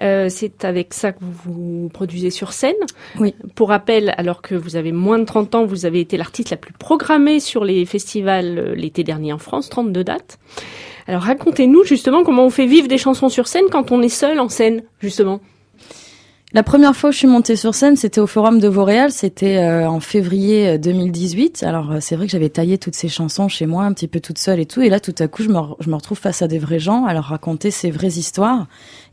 Euh, 0.00 0.28
c'est 0.30 0.64
avec 0.64 0.94
ça 0.94 1.12
que 1.12 1.18
vous 1.20 1.32
vous 1.44 1.88
produisez 1.90 2.30
sur 2.30 2.52
scène. 2.52 2.74
Oui. 3.18 3.34
Pour 3.54 3.68
rappel, 3.68 4.14
alors 4.16 4.40
que 4.40 4.54
vous 4.54 4.76
avez 4.76 4.92
moins 4.92 5.18
de 5.18 5.24
30 5.24 5.54
ans, 5.56 5.66
vous 5.66 5.84
avez 5.84 6.00
été 6.00 6.16
l'artiste 6.16 6.50
la 6.50 6.56
plus 6.56 6.72
programmée 6.72 7.38
sur 7.38 7.64
les 7.64 7.84
festivals 7.84 8.72
l'été 8.74 9.04
dernier 9.04 9.32
en 9.32 9.38
France, 9.38 9.68
32 9.68 10.04
dates. 10.04 10.38
Alors 11.06 11.22
racontez-nous 11.22 11.84
justement 11.84 12.22
comment 12.22 12.44
on 12.44 12.50
fait 12.50 12.66
vivre 12.66 12.88
des 12.88 12.98
chansons 12.98 13.28
sur 13.28 13.46
scène 13.46 13.64
quand 13.70 13.92
on 13.92 14.02
est 14.02 14.08
seul 14.08 14.40
en 14.40 14.48
scène, 14.48 14.82
justement. 15.00 15.40
La 16.54 16.62
première 16.62 16.96
fois 16.96 17.10
où 17.10 17.12
je 17.12 17.18
suis 17.18 17.26
montée 17.26 17.56
sur 17.56 17.74
scène, 17.74 17.94
c'était 17.96 18.22
au 18.22 18.26
Forum 18.26 18.58
de 18.58 18.68
Vauréal, 18.68 19.12
c'était 19.12 19.58
euh, 19.58 19.86
en 19.86 20.00
février 20.00 20.78
2018. 20.78 21.62
Alors 21.62 21.96
c'est 22.00 22.16
vrai 22.16 22.24
que 22.24 22.32
j'avais 22.32 22.48
taillé 22.48 22.78
toutes 22.78 22.94
ces 22.94 23.10
chansons 23.10 23.48
chez 23.48 23.66
moi, 23.66 23.84
un 23.84 23.92
petit 23.92 24.08
peu 24.08 24.18
toute 24.18 24.38
seule 24.38 24.58
et 24.58 24.64
tout, 24.64 24.80
et 24.80 24.88
là 24.88 24.98
tout 24.98 25.14
à 25.18 25.28
coup 25.28 25.42
je 25.42 25.50
me, 25.50 25.58
je 25.80 25.90
me 25.90 25.94
retrouve 25.94 26.18
face 26.18 26.40
à 26.40 26.48
des 26.48 26.58
vrais 26.58 26.78
gens, 26.78 27.04
à 27.04 27.12
leur 27.12 27.24
raconter 27.24 27.70
ces 27.70 27.90
vraies 27.90 28.16
histoires. 28.16 28.66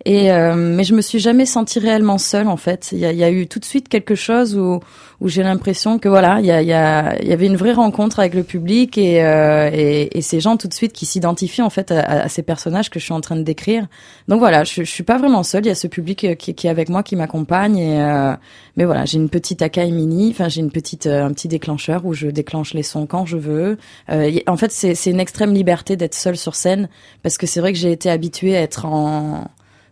Et 0.06 0.32
euh, 0.32 0.54
mais 0.56 0.84
je 0.84 0.94
me 0.94 1.02
suis 1.02 1.18
jamais 1.20 1.48
sentie 1.48 1.80
réellement 1.80 2.20
seule 2.20 2.48
en 2.48 2.58
fait. 2.58 2.90
Il 2.92 3.00
y 3.00 3.06
a, 3.06 3.12
y 3.12 3.24
a 3.24 3.32
eu 3.32 3.48
tout 3.48 3.60
de 3.60 3.66
suite 3.66 3.90
quelque 3.90 4.14
chose 4.14 4.56
où 4.56 4.80
où 5.22 5.30
j'ai 5.30 5.44
l'impression 5.44 5.98
que 5.98 6.10
voilà, 6.10 6.40
il 6.40 6.46
y, 6.46 6.52
a, 6.52 6.62
y 6.62 6.74
a, 6.74 7.24
y 7.24 7.32
avait 7.32 7.46
une 7.46 7.56
vraie 7.56 7.74
rencontre 7.74 8.20
avec 8.20 8.34
le 8.34 8.44
public 8.44 8.98
et, 8.98 9.24
euh, 9.24 9.70
et, 9.74 10.18
et 10.18 10.22
ces 10.22 10.40
gens 10.40 10.58
tout 10.58 10.68
de 10.68 10.74
suite 10.74 10.92
qui 10.92 11.06
s'identifient 11.06 11.62
en 11.62 11.70
fait 11.70 11.92
à, 11.92 12.24
à, 12.24 12.30
ces 12.30 12.44
personnages 12.44 12.90
que 12.90 13.00
je 13.00 13.06
suis 13.06 13.14
en 13.14 13.22
train 13.22 13.36
de 13.36 13.42
décrire. 13.42 13.88
Donc 14.28 14.40
voilà, 14.40 14.64
je, 14.64 14.84
je 14.84 14.92
suis 14.92 15.04
pas 15.04 15.18
vraiment 15.18 15.44
seule. 15.44 15.66
Il 15.66 15.70
y 15.70 15.72
a 15.72 15.76
ce 15.76 15.88
public 15.88 16.38
qui, 16.38 16.54
qui 16.54 16.68
est 16.68 16.70
avec 16.70 16.90
moi, 16.90 17.02
qui 17.02 17.16
m'accompagne. 17.16 17.78
Et 17.78 18.02
euh, 18.02 18.34
mais 18.76 18.84
voilà, 18.84 19.06
j'ai 19.06 19.18
une 19.18 19.30
petite 19.30 19.62
Akai 19.62 19.90
mini. 19.90 20.32
Enfin, 20.32 20.50
j'ai 20.50 20.62
une 20.62 20.72
petite 20.72 21.08
un 21.08 21.32
petit 21.32 21.48
déclencheur 21.48 22.06
où 22.06 22.14
je 22.14 22.28
déclenche 22.28 22.74
les 22.74 22.84
sons 22.84 23.06
quand 23.06 23.26
je 23.26 23.38
veux. 23.38 23.78
Euh, 24.12 24.32
en 24.48 24.58
fait, 24.58 24.72
c'est 24.72 25.10
une 25.10 25.20
extrême 25.22 25.54
liberté 25.54 25.96
d'être 25.96 26.14
seule 26.14 26.38
sur 26.38 26.56
scène 26.56 26.90
parce 27.24 27.38
que 27.38 27.48
c'est 27.48 27.62
vrai 27.62 27.72
que 27.72 27.80
j'ai 27.80 27.92
été 27.92 28.10
habituée 28.10 28.58
à 28.58 28.62
être 28.62 28.86
en 28.86 29.46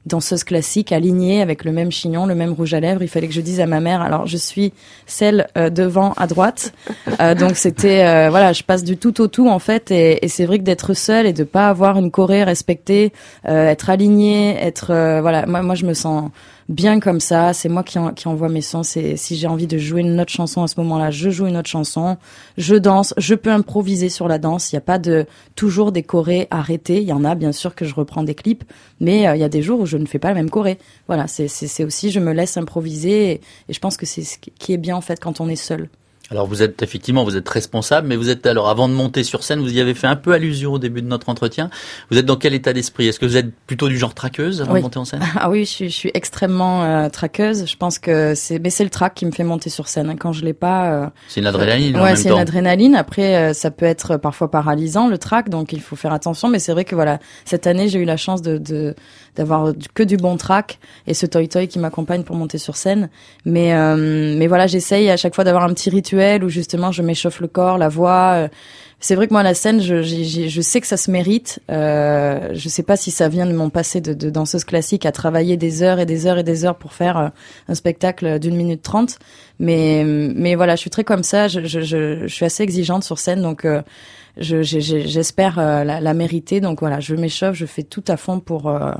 danseuse 0.06 0.44
classique 0.44 0.92
alignée 0.92 1.42
avec 1.42 1.64
le 1.64 1.72
même 1.72 1.92
chignon, 1.92 2.26
le 2.26 2.36
même 2.36 2.52
rouge 2.52 2.74
à 2.74 2.80
lèvres. 2.80 3.02
Il 3.02 3.08
fallait 3.08 3.28
que 3.28 3.34
je 3.34 3.42
dise 3.42 3.60
à 3.60 3.68
ma 3.68 3.80
mère, 3.80 4.02
alors 4.02 4.28
je 4.28 4.38
suis 4.38 4.74
celle 5.06 5.48
euh, 5.58 5.70
devant 5.70 6.14
à 6.14 6.28
droite. 6.28 6.74
Euh, 7.20 7.36
donc 7.36 7.56
c'était 7.56 8.06
euh, 8.06 8.30
voilà, 8.30 8.54
je 8.54 8.64
passe 8.64 8.84
du 8.84 8.98
tout 8.98 9.22
au 9.22 9.28
tout 9.28 9.48
en 9.48 9.60
fait. 9.60 9.92
Et, 9.92 10.24
et 10.26 10.28
c'est 10.28 10.46
vrai 10.46 10.60
que 10.60 10.64
d'être 10.64 10.94
seule 10.94 11.26
et 11.26 11.34
de 11.34 11.44
pas 11.44 11.70
avoir 11.70 11.98
une 11.98 12.12
choré 12.12 12.44
respectée, 12.44 13.14
être 13.46 13.90
alignée, 13.90 14.58
être 14.60 14.88
voilà, 15.22 15.46
moi 15.46 15.62
moi 15.62 15.76
je 15.76 15.86
me 15.86 15.94
sens 15.94 16.30
bien 16.70 17.00
comme 17.00 17.20
ça. 17.20 17.54
C'est 17.54 17.70
moi 17.70 17.84
qui, 17.84 18.00
qui 18.16 18.28
envoie 18.28 18.50
mes 18.50 18.62
sons. 18.62 18.84
C'est 18.84 19.18
si 19.18 19.36
j'ai 19.36 19.48
envie 19.48 19.68
de 19.68 19.78
jouer 19.78 20.02
une 20.02 20.20
autre 20.20 20.32
chanson 20.32 20.64
à 20.64 20.68
ce 20.68 20.80
moment-là, 20.82 21.12
je 21.12 21.30
joue 21.30 21.48
une 21.48 21.58
autre 21.58 21.70
chanson. 21.70 22.18
Je 22.58 22.76
danse. 22.76 23.14
Je 23.18 23.36
peux 23.36 23.52
improviser 23.52 24.10
sur 24.10 24.28
la 24.28 24.38
danse. 24.38 24.72
Il 24.72 24.76
n'y 24.76 24.80
a 24.80 24.82
pas 24.82 25.00
de 25.00 25.26
toujours 25.56 25.92
des 25.92 26.04
chorés 26.04 26.48
arrêtés. 26.52 27.02
Il 27.02 27.08
y 27.08 27.14
en 27.14 27.26
a 27.26 27.36
bien 27.36 27.52
sûr 27.52 27.76
que 27.76 27.86
je 27.86 27.96
reprends 27.96 28.24
des 28.24 28.36
clips, 28.36 28.64
mais 29.00 29.28
euh, 29.28 29.36
il 29.36 29.40
y 29.40 29.44
a 29.44 29.50
des 29.50 29.62
jours 29.62 29.80
où 29.80 29.86
je 29.86 29.98
ne 29.98 30.06
fais 30.06 30.20
pas 30.20 30.30
la 30.30 30.36
même 30.36 30.50
choré. 30.50 30.78
Voilà, 31.08 31.28
c'est 31.28 31.84
aussi 31.84 32.12
je 32.12 32.20
me 32.20 32.34
laisse 32.34 32.58
improviser 32.58 33.32
et, 33.32 33.42
et 33.70 33.74
je 33.74 33.80
pense 33.80 33.98
que 33.98 34.06
c'est 34.06 34.24
ce 34.24 34.38
qui 34.38 34.74
est 34.74 34.78
bien 34.78 34.96
en 34.96 35.02
fait 35.02 35.20
quand 35.20 35.42
on 35.42 35.50
est 35.50 35.56
seul. 35.56 35.90
Alors 36.34 36.48
vous 36.48 36.64
êtes 36.64 36.82
effectivement 36.82 37.24
vous 37.24 37.38
êtes 37.38 37.48
responsable, 37.48 38.08
mais 38.08 38.16
vous 38.16 38.32
êtes 38.32 38.48
alors 38.48 38.68
avant 38.68 38.90
de 38.90 38.94
monter 38.96 39.24
sur 39.24 39.44
scène, 39.44 39.60
vous 39.60 39.72
y 39.72 39.80
avez 39.80 39.94
fait 39.94 40.08
un 40.08 40.16
peu 40.16 40.34
allusion 40.34 40.74
au 40.74 40.80
début 40.80 41.04
de 41.04 41.08
notre 41.08 41.30
entretien. 41.30 41.70
Vous 42.10 42.18
êtes 42.18 42.26
dans 42.26 42.38
quel 42.38 42.56
état 42.56 42.74
d'esprit? 42.74 43.08
Est-ce 43.08 43.20
que 43.20 43.28
vous 43.28 43.38
êtes 43.38 43.54
plutôt 43.68 43.88
du 43.88 44.00
genre 44.00 44.16
traqueuse 44.16 44.60
avant 44.60 44.74
de 44.74 44.80
monter 44.80 44.98
en 44.98 45.06
scène? 45.06 45.22
Ah 45.36 45.52
oui, 45.52 45.66
je 45.66 45.70
suis, 45.70 45.90
je 45.90 45.96
suis 45.96 46.12
extrêmement 46.16 46.84
euh, 46.84 47.10
traqueuse. 47.10 47.66
Je 47.68 47.78
pense 47.78 48.00
que 48.00 48.34
c'est 48.34 48.58
mais 48.58 48.72
c'est 48.72 48.84
le 48.84 48.90
trac 48.90 49.14
qui 49.14 49.28
me 49.28 49.32
fait 49.32 49.44
monter 49.44 49.70
sur 49.70 49.88
scène. 49.88 50.16
Quand 50.18 50.32
je 50.32 50.44
l'ai 50.44 50.54
pas, 50.54 50.92
euh, 50.92 51.10
c'est 51.28 51.40
une 51.40 51.46
adrénaline. 51.46 52.00
Ouais, 52.00 52.16
c'est 52.16 52.30
une 52.30 52.40
adrénaline. 52.40 52.96
Après, 52.96 53.36
euh, 53.36 53.54
ça 53.54 53.70
peut 53.70 53.86
être 53.86 54.18
parfois 54.18 54.50
paralysant 54.50 55.10
le 55.10 55.20
trac, 55.20 55.50
donc 55.50 55.72
il 55.72 55.82
faut 55.82 55.96
faire 55.96 56.14
attention. 56.14 56.50
Mais 56.50 56.58
c'est 56.58 56.72
vrai 56.72 56.84
que 56.84 56.96
voilà, 56.96 57.20
cette 57.46 57.68
année 57.68 57.90
j'ai 57.90 58.00
eu 58.00 58.06
la 58.06 58.18
chance 58.18 58.42
de, 58.42 58.58
de 58.58 58.96
d'avoir 59.36 59.74
que 59.94 60.04
du 60.04 60.18
bon 60.18 60.38
track 60.38 60.80
et 61.08 61.14
ce 61.14 61.26
toy 61.26 61.48
toy 61.48 61.68
qui 61.68 61.80
m'accompagne 61.80 62.24
pour 62.24 62.36
monter 62.36 62.58
sur 62.58 62.76
scène. 62.76 63.10
Mais 63.46 63.74
euh, 63.74 64.36
mais 64.38 64.48
voilà, 64.48 64.68
j'essaye 64.68 65.10
à 65.10 65.18
chaque 65.18 65.36
fois 65.36 65.44
d'avoir 65.44 65.64
un 65.64 65.74
petit 65.74 65.90
rituel 65.90 66.44
où 66.44 66.50
justement 66.50 66.92
je 66.92 67.02
m'échauffe 67.02 67.40
le 67.40 67.48
corps, 67.48 67.78
la 67.78 67.90
voix. 67.90 68.34
Euh. 68.36 68.48
C'est 69.00 69.16
vrai 69.16 69.28
que 69.28 69.34
moi 69.34 69.44
la 69.44 69.54
scène, 69.54 69.82
je, 69.82 70.02
je, 70.02 70.48
je 70.48 70.62
sais 70.62 70.80
que 70.80 70.88
ça 70.88 70.96
se 70.96 71.12
mérite. 71.12 71.60
Euh, 71.70 72.52
je 72.54 72.70
sais 72.70 72.84
pas 72.84 72.96
si 72.96 73.12
ça 73.12 73.28
vient 73.28 73.46
de 73.46 73.52
mon 73.52 73.70
passé 73.70 74.00
de, 74.00 74.30
danseuse 74.30 74.64
classique 74.64 75.06
à 75.06 75.12
travailler 75.12 75.58
des 75.58 75.84
heures 75.84 76.00
et 76.00 76.06
des 76.06 76.26
heures 76.26 76.38
et 76.38 76.44
des 76.44 76.64
heures 76.64 76.78
pour 76.78 76.94
faire 76.94 77.18
euh, 77.18 77.28
un 77.68 77.76
spectacle 77.76 78.40
d'une 78.40 78.56
minute 78.56 78.82
trente. 78.82 79.20
Mais 79.60 80.06
mais 80.06 80.56
voilà, 80.56 80.76
je 80.76 80.82
suis 80.82 80.90
très 80.90 81.04
comme 81.04 81.24
ça. 81.24 81.50
Je, 81.50 81.66
je, 81.66 81.82
je, 81.82 82.28
je 82.28 82.34
suis 82.34 82.46
assez 82.46 82.64
exigeante 82.64 83.04
sur 83.04 83.20
scène, 83.20 83.42
donc 83.42 83.68
j'espère 84.38 85.60
euh, 85.60 85.84
la, 85.84 86.02
la, 86.02 86.14
mériter. 86.14 86.62
Donc 86.62 86.80
voilà, 86.80 87.00
je 87.00 87.16
m'échauffe, 87.16 87.56
je 87.56 87.66
fais 87.66 87.84
tout 87.84 88.04
à 88.08 88.18
fond 88.18 88.40
pour 88.40 88.68
euh, 88.68 88.94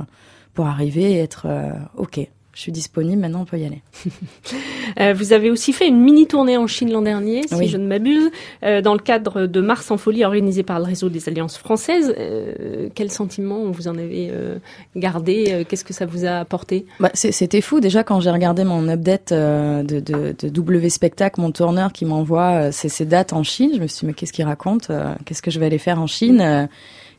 pour 0.52 0.66
arriver 0.66 1.12
et 1.12 1.18
être 1.18 1.46
euh, 1.46 1.72
ok 1.96 2.28
je 2.54 2.60
suis 2.60 2.72
disponible, 2.72 3.20
maintenant 3.20 3.42
on 3.42 3.44
peut 3.44 3.58
y 3.58 3.64
aller. 3.66 3.82
euh, 5.00 5.12
vous 5.12 5.32
avez 5.32 5.50
aussi 5.50 5.72
fait 5.72 5.88
une 5.88 6.00
mini 6.00 6.26
tournée 6.26 6.56
en 6.56 6.68
Chine 6.68 6.92
l'an 6.92 7.02
dernier, 7.02 7.42
si 7.48 7.68
je 7.68 7.76
ne 7.76 7.86
m'abuse, 7.86 8.30
euh, 8.62 8.80
dans 8.80 8.92
le 8.92 9.00
cadre 9.00 9.46
de 9.46 9.60
Mars 9.60 9.90
en 9.90 9.96
folie 9.96 10.24
organisé 10.24 10.62
par 10.62 10.78
le 10.78 10.84
réseau 10.84 11.08
des 11.08 11.28
alliances 11.28 11.58
françaises. 11.58 12.14
Euh, 12.16 12.88
quel 12.94 13.10
sentiment 13.10 13.70
vous 13.70 13.88
en 13.88 13.98
avez 13.98 14.28
euh, 14.30 14.58
gardé 14.94 15.64
Qu'est-ce 15.68 15.84
que 15.84 15.92
ça 15.92 16.06
vous 16.06 16.24
a 16.24 16.38
apporté? 16.38 16.86
Bah, 17.00 17.10
C'était 17.14 17.60
fou 17.60 17.80
déjà 17.80 18.04
quand 18.04 18.20
j'ai 18.20 18.30
regardé 18.30 18.62
mon 18.62 18.88
update 18.88 19.32
de, 19.32 19.82
de, 19.82 20.34
de, 20.38 20.48
W 20.48 20.88
Spectacle, 20.90 21.40
mon 21.40 21.50
tourneur 21.50 21.92
qui 21.92 22.04
m'envoie 22.04 22.70
ces, 22.70 23.04
dates 23.04 23.32
en 23.32 23.42
Chine. 23.42 23.72
Je 23.74 23.80
me 23.80 23.88
suis 23.88 24.00
dit 24.00 24.06
mais 24.06 24.14
qu'est-ce 24.14 24.32
qu'il 24.32 24.44
raconte 24.44 24.92
Qu'est-ce 25.24 25.42
que 25.42 25.50
je 25.50 25.58
vais 25.58 25.66
aller 25.66 25.78
faire 25.78 26.00
en 26.00 26.06
Chine? 26.06 26.68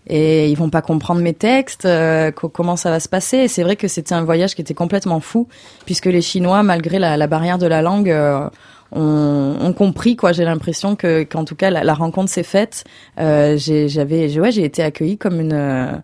Et 0.07 0.49
ils 0.49 0.55
vont 0.55 0.69
pas 0.69 0.81
comprendre 0.81 1.21
mes 1.21 1.33
textes, 1.33 1.85
euh, 1.85 2.31
comment 2.31 2.75
ça 2.75 2.89
va 2.89 2.99
se 2.99 3.09
passer. 3.09 3.47
c'est 3.47 3.63
vrai 3.63 3.75
que 3.75 3.87
c'était 3.87 4.13
un 4.13 4.23
voyage 4.23 4.55
qui 4.55 4.61
était 4.61 4.73
complètement 4.73 5.19
fou, 5.19 5.47
puisque 5.85 6.05
les 6.05 6.21
Chinois, 6.21 6.63
malgré 6.63 6.99
la, 6.99 7.17
la 7.17 7.27
barrière 7.27 7.57
de 7.57 7.67
la 7.67 7.81
langue, 7.81 8.09
euh, 8.09 8.47
ont, 8.91 9.55
ont, 9.59 9.73
compris. 9.73 10.15
Quoi, 10.15 10.31
j'ai 10.31 10.45
l'impression 10.45 10.95
que, 10.95 11.23
qu'en 11.23 11.43
tout 11.43 11.55
cas, 11.55 11.69
la, 11.69 11.83
la 11.83 11.93
rencontre 11.93 12.29
s'est 12.29 12.43
faite. 12.43 12.83
Euh, 13.19 13.57
j'avais, 13.57 14.39
ouais, 14.39 14.51
j'ai 14.51 14.63
été 14.63 14.83
accueillie 14.83 15.17
comme 15.17 15.39
une 15.39 16.01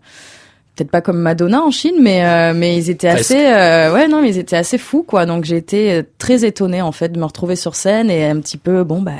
peut-être 0.74 0.90
pas 0.90 1.00
comme 1.00 1.18
Madonna 1.18 1.62
en 1.62 1.70
Chine, 1.70 1.96
mais 2.00 2.24
euh, 2.24 2.54
mais 2.54 2.76
ils 2.76 2.90
étaient 2.90 3.08
assez, 3.08 3.46
euh, 3.46 3.92
ouais 3.92 4.08
non, 4.08 4.22
mais 4.22 4.30
ils 4.30 4.38
étaient 4.38 4.56
assez 4.56 4.78
fous 4.78 5.02
quoi. 5.02 5.26
Donc 5.26 5.44
j'ai 5.44 5.56
été 5.56 5.92
euh, 5.92 6.02
très 6.18 6.44
étonnée 6.44 6.82
en 6.82 6.92
fait 6.92 7.10
de 7.10 7.18
me 7.18 7.24
retrouver 7.24 7.56
sur 7.56 7.74
scène 7.74 8.10
et 8.10 8.24
un 8.24 8.40
petit 8.40 8.56
peu 8.56 8.84
bon 8.84 9.02
bah 9.02 9.12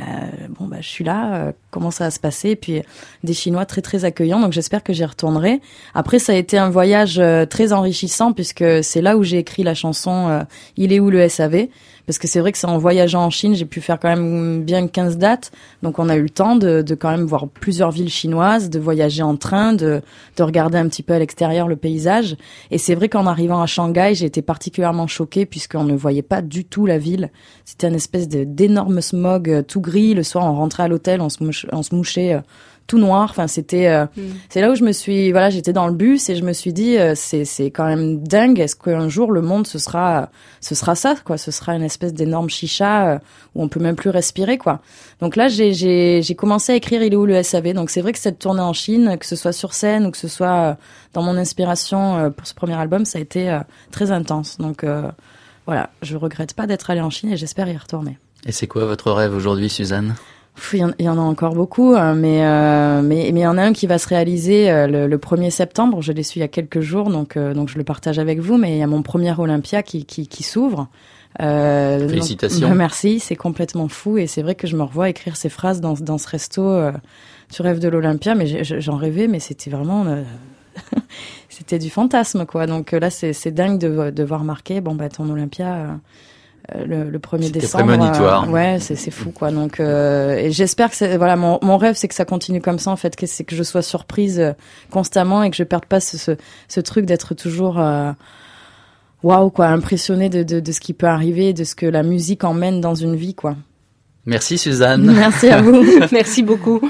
bon 0.58 0.66
bah 0.66 0.78
je 0.80 0.88
suis 0.88 1.04
là, 1.04 1.52
comment 1.72 1.90
ça 1.90 2.04
va 2.04 2.10
se 2.12 2.20
passer 2.20 2.50
Et 2.50 2.56
puis 2.56 2.82
des 3.24 3.32
Chinois 3.34 3.66
très 3.66 3.82
très 3.82 4.04
accueillants, 4.04 4.38
donc 4.38 4.52
j'espère 4.52 4.84
que 4.84 4.92
j'y 4.92 5.04
retournerai. 5.04 5.60
Après 5.94 6.20
ça 6.20 6.32
a 6.32 6.36
été 6.36 6.56
un 6.58 6.70
voyage 6.70 7.20
très 7.50 7.72
enrichissant 7.72 8.32
puisque 8.32 8.64
c'est 8.84 9.02
là 9.02 9.16
où 9.16 9.24
j'ai 9.24 9.38
écrit 9.38 9.64
la 9.64 9.74
chanson 9.74 10.46
Il 10.76 10.92
est 10.92 11.00
où 11.00 11.10
le 11.10 11.28
SAV 11.28 11.66
parce 12.06 12.18
que 12.18 12.26
c'est 12.26 12.40
vrai 12.40 12.52
que 12.52 12.58
c'est 12.58 12.66
en 12.66 12.78
voyageant 12.78 13.24
en 13.24 13.30
Chine, 13.30 13.54
j'ai 13.54 13.64
pu 13.64 13.80
faire 13.80 13.98
quand 13.98 14.08
même 14.08 14.64
bien 14.64 14.86
15 14.86 15.18
dates. 15.18 15.52
Donc 15.82 15.98
on 15.98 16.08
a 16.08 16.16
eu 16.16 16.22
le 16.22 16.30
temps 16.30 16.56
de, 16.56 16.82
de 16.82 16.94
quand 16.94 17.10
même 17.10 17.24
voir 17.24 17.48
plusieurs 17.48 17.90
villes 17.90 18.10
chinoises, 18.10 18.70
de 18.70 18.78
voyager 18.78 19.22
en 19.22 19.36
train, 19.36 19.72
de, 19.72 20.02
de 20.36 20.42
regarder 20.42 20.78
un 20.78 20.88
petit 20.88 21.02
peu 21.02 21.14
à 21.14 21.18
l'extérieur 21.18 21.68
le 21.68 21.76
paysage. 21.76 22.36
Et 22.70 22.78
c'est 22.78 22.94
vrai 22.94 23.08
qu'en 23.08 23.26
arrivant 23.26 23.62
à 23.62 23.66
Shanghai, 23.66 24.12
j'ai 24.14 24.26
été 24.26 24.42
particulièrement 24.42 25.06
choquée 25.06 25.46
puisqu'on 25.46 25.84
ne 25.84 25.94
voyait 25.94 26.22
pas 26.22 26.42
du 26.42 26.64
tout 26.64 26.86
la 26.86 26.98
ville. 26.98 27.30
C'était 27.64 27.88
une 27.88 27.94
espèce 27.94 28.28
d'énorme 28.28 29.00
smog 29.00 29.48
euh, 29.48 29.62
tout 29.62 29.80
gris. 29.80 30.14
Le 30.14 30.22
soir, 30.22 30.44
on 30.44 30.56
rentrait 30.56 30.82
à 30.82 30.88
l'hôtel, 30.88 31.20
on 31.20 31.28
se, 31.28 31.61
on 31.70 31.82
se 31.82 31.94
mouchait 31.94 32.34
euh, 32.34 32.40
tout 32.86 32.98
noir. 32.98 33.28
Enfin, 33.30 33.46
c'était, 33.46 33.88
euh, 33.88 34.06
mm. 34.16 34.22
c'est 34.48 34.60
là 34.60 34.70
où 34.70 34.74
je 34.74 34.84
me 34.84 34.92
suis, 34.92 35.32
voilà, 35.32 35.50
j'étais 35.50 35.72
dans 35.72 35.86
le 35.86 35.94
bus 35.94 36.28
et 36.28 36.36
je 36.36 36.44
me 36.44 36.52
suis 36.52 36.72
dit, 36.72 36.98
euh, 36.98 37.14
c'est, 37.14 37.44
c'est 37.44 37.70
quand 37.70 37.86
même 37.86 38.22
dingue. 38.22 38.60
Est-ce 38.60 38.76
qu'un 38.76 39.08
jour 39.08 39.32
le 39.32 39.40
monde 39.40 39.66
ce 39.66 39.78
sera, 39.78 40.30
ce 40.60 40.74
sera 40.74 40.94
ça, 40.94 41.14
quoi? 41.24 41.38
Ce 41.38 41.50
sera 41.50 41.74
une 41.74 41.82
espèce 41.82 42.12
d'énorme 42.12 42.50
chicha 42.50 43.08
euh, 43.08 43.18
où 43.54 43.62
on 43.62 43.68
peut 43.68 43.80
même 43.80 43.96
plus 43.96 44.10
respirer, 44.10 44.58
quoi. 44.58 44.80
Donc 45.20 45.36
là, 45.36 45.48
j'ai, 45.48 45.72
j'ai, 45.72 46.20
j'ai 46.22 46.34
commencé 46.34 46.72
à 46.72 46.74
écrire 46.76 47.02
Il 47.02 47.12
est 47.12 47.16
où 47.16 47.26
le 47.26 47.42
SAV. 47.42 47.72
Donc 47.72 47.90
c'est 47.90 48.00
vrai 48.00 48.12
que 48.12 48.18
cette 48.18 48.38
tournée 48.38 48.60
en 48.60 48.72
Chine, 48.72 49.16
que 49.18 49.26
ce 49.26 49.36
soit 49.36 49.52
sur 49.52 49.72
scène 49.74 50.06
ou 50.06 50.10
que 50.10 50.18
ce 50.18 50.28
soit 50.28 50.76
dans 51.14 51.22
mon 51.22 51.36
inspiration 51.36 52.30
pour 52.36 52.46
ce 52.46 52.54
premier 52.54 52.74
album, 52.74 53.04
ça 53.04 53.18
a 53.18 53.20
été 53.22 53.58
très 53.90 54.10
intense. 54.10 54.58
Donc 54.58 54.84
voilà, 55.66 55.90
je 56.02 56.16
regrette 56.16 56.54
pas 56.54 56.66
d'être 56.66 56.90
allée 56.90 57.00
en 57.00 57.10
Chine 57.10 57.32
et 57.32 57.36
j'espère 57.36 57.68
y 57.68 57.76
retourner. 57.76 58.18
Et 58.44 58.52
c'est 58.52 58.66
quoi 58.66 58.84
votre 58.84 59.12
rêve 59.12 59.34
aujourd'hui, 59.34 59.68
Suzanne? 59.68 60.14
Il 60.74 60.94
y, 61.00 61.08
en 61.08 61.18
a 61.18 61.20
encore 61.20 61.54
beaucoup, 61.54 61.94
hein, 61.94 62.14
mais 62.14 62.44
euh, 62.44 63.02
mais 63.02 63.30
mais 63.32 63.40
il 63.40 63.42
y 63.42 63.46
en 63.46 63.58
a 63.58 63.62
un 63.62 63.72
qui 63.72 63.86
va 63.86 63.98
se 63.98 64.06
réaliser 64.08 64.70
euh, 64.70 64.86
le, 64.86 65.06
le, 65.06 65.18
1er 65.18 65.50
septembre. 65.50 66.02
Je 66.02 66.12
l'ai 66.12 66.22
su 66.22 66.38
il 66.38 66.40
y 66.40 66.44
a 66.44 66.48
quelques 66.48 66.80
jours, 66.80 67.10
donc 67.10 67.36
euh, 67.36 67.54
donc 67.54 67.68
je 67.68 67.78
le 67.78 67.84
partage 67.84 68.18
avec 68.18 68.38
vous. 68.38 68.58
Mais 68.58 68.72
il 68.72 68.78
y 68.78 68.82
a 68.82 68.86
mon 68.86 69.02
premier 69.02 69.32
Olympia 69.38 69.82
qui 69.82 70.04
qui, 70.04 70.28
qui 70.28 70.42
s'ouvre. 70.42 70.88
Félicitations. 71.38 72.74
merci, 72.74 73.18
c'est 73.18 73.36
complètement 73.36 73.88
fou 73.88 74.18
et 74.18 74.26
c'est 74.26 74.42
vrai 74.42 74.54
que 74.54 74.66
je 74.66 74.76
me 74.76 74.82
revois 74.82 75.08
écrire 75.08 75.36
ces 75.36 75.48
phrases 75.48 75.80
dans 75.80 75.94
dans 75.94 76.18
ce 76.18 76.28
resto. 76.28 76.80
tu 77.50 77.62
rêves 77.62 77.78
de 77.78 77.88
l'Olympia, 77.88 78.34
mais 78.34 78.62
j'en 78.62 78.96
rêvais, 78.96 79.28
mais 79.28 79.40
c'était 79.40 79.70
vraiment 79.70 80.04
c'était 81.48 81.78
du 81.78 81.90
fantasme 81.90 82.46
quoi. 82.46 82.66
Donc 82.66 82.92
là 82.92 83.10
c'est 83.10 83.50
dingue 83.50 83.78
de 83.78 84.10
de 84.10 84.22
voir 84.22 84.44
marqué 84.44 84.80
bon 84.80 84.94
bah 84.94 85.08
ton 85.08 85.28
Olympia 85.28 85.74
euh, 85.74 85.94
le, 86.86 87.10
le 87.10 87.18
1er 87.18 87.50
décembre. 87.50 87.84
Prémonitoire. 87.84 88.44
Euh, 88.44 88.52
ouais, 88.52 88.76
c'est 88.80 88.96
c'est 88.96 89.10
fou 89.10 89.30
quoi. 89.30 89.50
Donc 89.50 89.80
euh, 89.80 90.36
et 90.36 90.50
j'espère 90.50 90.90
que 90.90 90.96
c'est 90.96 91.16
voilà 91.16 91.36
mon, 91.36 91.58
mon 91.62 91.76
rêve 91.76 91.94
c'est 91.96 92.08
que 92.08 92.14
ça 92.14 92.24
continue 92.24 92.60
comme 92.60 92.78
ça 92.78 92.90
en 92.90 92.96
fait, 92.96 93.16
que 93.16 93.26
c'est 93.26 93.44
que 93.44 93.56
je 93.56 93.62
sois 93.62 93.82
surprise 93.82 94.40
euh, 94.40 94.52
constamment 94.90 95.42
et 95.42 95.50
que 95.50 95.56
je 95.56 95.64
perde 95.64 95.86
pas 95.86 96.00
ce 96.00 96.16
ce, 96.18 96.32
ce 96.68 96.80
truc 96.80 97.04
d'être 97.06 97.34
toujours 97.34 97.80
waouh 99.22 99.50
quoi, 99.50 99.66
impressionné 99.66 100.28
de, 100.28 100.42
de 100.42 100.60
de 100.60 100.72
ce 100.72 100.80
qui 100.80 100.92
peut 100.92 101.06
arriver, 101.06 101.52
de 101.52 101.64
ce 101.64 101.74
que 101.74 101.86
la 101.86 102.02
musique 102.02 102.44
emmène 102.44 102.80
dans 102.80 102.94
une 102.94 103.16
vie 103.16 103.34
quoi. 103.34 103.56
Merci 104.24 104.56
Suzanne. 104.56 105.10
Merci 105.12 105.48
à 105.48 105.60
vous. 105.60 105.84
Merci 106.12 106.42
beaucoup. 106.44 106.80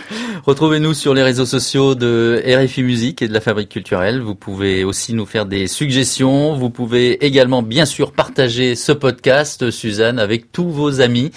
Retrouvez-nous 0.45 0.93
sur 0.93 1.15
les 1.15 1.23
réseaux 1.23 1.47
sociaux 1.47 1.95
de 1.95 2.43
RFI 2.47 2.83
Musique 2.83 3.23
et 3.23 3.29
de 3.29 3.33
la 3.33 3.41
Fabrique 3.41 3.71
culturelle. 3.71 4.21
Vous 4.21 4.35
pouvez 4.35 4.85
aussi 4.85 5.15
nous 5.15 5.25
faire 5.25 5.47
des 5.47 5.67
suggestions. 5.67 6.55
Vous 6.57 6.69
pouvez 6.69 7.25
également 7.25 7.63
bien 7.63 7.87
sûr 7.87 8.13
partager 8.13 8.75
ce 8.75 8.93
podcast 8.93 9.71
Suzanne 9.71 10.19
avec 10.19 10.53
tous 10.53 10.69
vos 10.69 11.01
amis. 11.01 11.31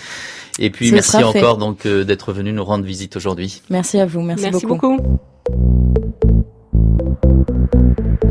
Et 0.60 0.70
puis 0.70 0.92
merci 0.92 1.24
encore 1.24 1.58
donc 1.58 1.86
euh, 1.86 2.04
d'être 2.04 2.34
venu 2.34 2.52
nous 2.52 2.64
rendre 2.64 2.86
visite 2.86 3.16
aujourd'hui. 3.16 3.62
Merci 3.70 4.00
à 4.00 4.06
vous. 4.06 4.22
Merci, 4.22 4.44
merci 4.44 4.66
beaucoup. 4.66 4.98
beaucoup. 4.98 5.20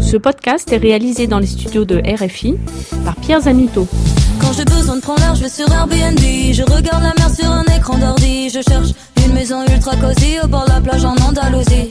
Ce 0.01 0.17
podcast 0.17 0.71
est 0.73 0.77
réalisé 0.77 1.27
dans 1.27 1.39
les 1.39 1.47
studios 1.47 1.85
de 1.85 1.97
RFI 1.97 2.57
par 3.05 3.17
Pierre 3.17 3.41
Zanito. 3.41 3.89
Quand 4.41 4.53
j'ai 4.53 4.65
besoin 4.65 4.97
de 4.97 5.01
prendre 5.01 5.21
l'air, 5.21 5.35
je 5.35 5.43
vais 5.43 5.49
sur 5.49 5.71
Airbnb. 5.73 6.19
Je 6.19 6.63
regarde 6.63 7.03
la 7.03 7.15
mer 7.19 7.35
sur 7.35 7.51
un 7.51 7.65
écran 7.77 7.99
d'ordi. 7.99 8.49
Je 8.49 8.61
cherche 8.61 8.91
une 9.25 9.33
maison 9.33 9.63
ultra 9.67 9.97
cosy 9.97 10.37
au 10.43 10.47
bord 10.47 10.65
de 10.67 10.71
la 10.71 10.81
plage 10.81 11.05
en 11.05 11.17
Andalousie. 11.17 11.91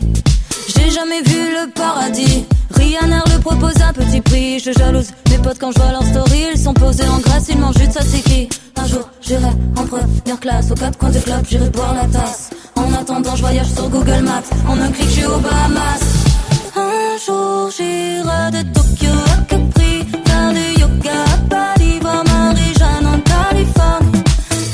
J'ai 0.68 0.90
jamais 0.90 1.22
vu 1.22 1.52
le 1.52 1.70
paradis. 1.72 2.46
Ryanair 2.72 3.24
le 3.34 3.40
propose 3.42 3.82
à 3.82 3.92
petit 3.92 4.22
prix. 4.22 4.60
Je 4.60 4.72
jalouse 4.72 5.10
mes 5.30 5.38
potes 5.40 5.60
quand 5.60 5.72
je 5.72 5.80
vois 5.80 5.92
leur 5.92 6.04
story. 6.06 6.46
Ils 6.54 6.60
sont 6.60 6.74
posés 6.74 7.08
en 7.08 7.20
Grèce, 7.20 7.48
ils 7.50 7.58
mangent 7.58 7.76
du 7.76 7.86
tzatziki. 7.86 8.48
Un 8.78 8.88
jour, 8.88 9.10
j'irai 9.22 9.52
en 9.76 9.86
première 9.86 10.40
classe. 10.40 10.72
Aux 10.72 10.76
quatre 10.76 10.98
coins 10.98 11.10
du 11.10 11.20
club, 11.20 11.46
j'irai 11.50 11.70
boire 11.70 11.94
la 11.94 12.06
tasse. 12.08 12.52
En 12.76 12.94
attendant, 12.94 13.36
je 13.36 13.42
voyage 13.42 13.72
sur 13.72 13.90
Google 13.90 14.24
Maps. 14.24 14.44
En 14.68 14.80
un 14.80 14.92
clic, 14.92 15.08
je 15.08 15.14
suis 15.14 15.26
aux 15.26 15.40
Bahamas. 15.40 16.33
Un 16.76 17.18
jour 17.24 17.70
j'irai 17.70 18.52
de 18.52 18.62
Tokyo 18.74 19.12
à 19.38 19.42
Capri, 19.44 20.06
faire 20.26 20.52
du 20.54 20.82
yoga 20.82 21.24
à 21.24 21.38
Bali, 21.48 22.00
voir 22.00 22.24
Marie-Jeanne 22.26 23.06
en 23.06 23.20
Californie. 23.20 24.24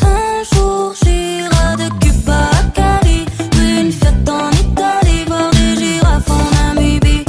Un 0.04 0.56
jour 0.56 0.94
j'irai 1.04 1.76
de 1.78 1.90
Cuba 2.00 2.50
à 2.52 2.64
Cali, 2.74 3.26
une 3.62 3.92
fête 3.92 4.30
en 4.30 4.50
Italie, 4.52 5.26
voir 5.28 5.52
des 5.52 5.76
girafes 5.76 6.30
en 6.30 6.74
Namibie. 6.74 7.26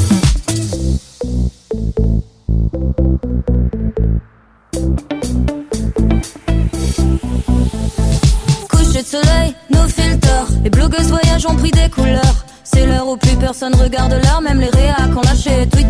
Coucher 8.69 9.03
de 9.03 9.09
soleil, 9.09 9.55
nos 9.71 9.89
filtres, 9.89 10.47
les 10.63 10.71
blogueuses 10.71 11.09
voyagent 11.09 11.47
ont 11.47 11.57
pris 11.57 11.73
des 11.73 11.91
couleurs. 11.91 12.45
C'est 12.63 12.87
l'heure 12.87 13.09
où 13.09 13.17
plus 13.17 13.37
personne 13.37 13.75
regarde 13.75 14.13
la 14.23 14.30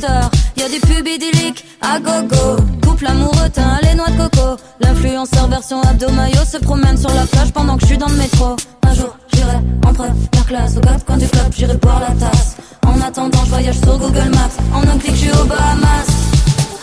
Twitter. 0.00 0.20
Y 0.56 0.62
a 0.62 0.68
des 0.68 0.80
pubs 0.80 1.06
idylliques 1.06 1.64
à 1.80 1.98
gogo, 1.98 2.62
couple 2.82 3.06
amoureux, 3.06 3.48
teint 3.52 3.78
les 3.82 3.94
noix 3.94 4.08
de 4.08 4.16
coco. 4.16 4.56
L'influenceur 4.80 5.48
version 5.48 5.80
abdomayo 5.82 6.44
se 6.44 6.58
promène 6.58 6.96
sur 6.96 7.12
la 7.14 7.26
plage 7.26 7.52
pendant 7.52 7.76
que 7.76 7.82
je 7.82 7.86
suis 7.86 7.98
dans 7.98 8.08
le 8.08 8.16
métro. 8.16 8.56
Un 8.82 8.94
jour, 8.94 9.16
j'irai 9.32 9.56
en 9.86 9.92
première 9.92 10.46
classe 10.46 10.76
au 10.76 10.80
cap 10.80 11.00
quand 11.06 11.16
du 11.16 11.26
club, 11.28 11.52
j'irai 11.56 11.76
boire 11.76 12.00
la 12.00 12.14
tasse. 12.14 12.56
En 12.86 13.00
attendant, 13.00 13.44
je 13.44 13.50
voyage 13.50 13.78
sur 13.80 13.98
Google 13.98 14.30
Maps. 14.30 14.56
En 14.74 14.82
un 14.82 14.98
clic, 14.98 15.14
je 15.14 15.20
suis 15.20 15.32
aux 15.32 15.44
Bahamas. 15.44 16.08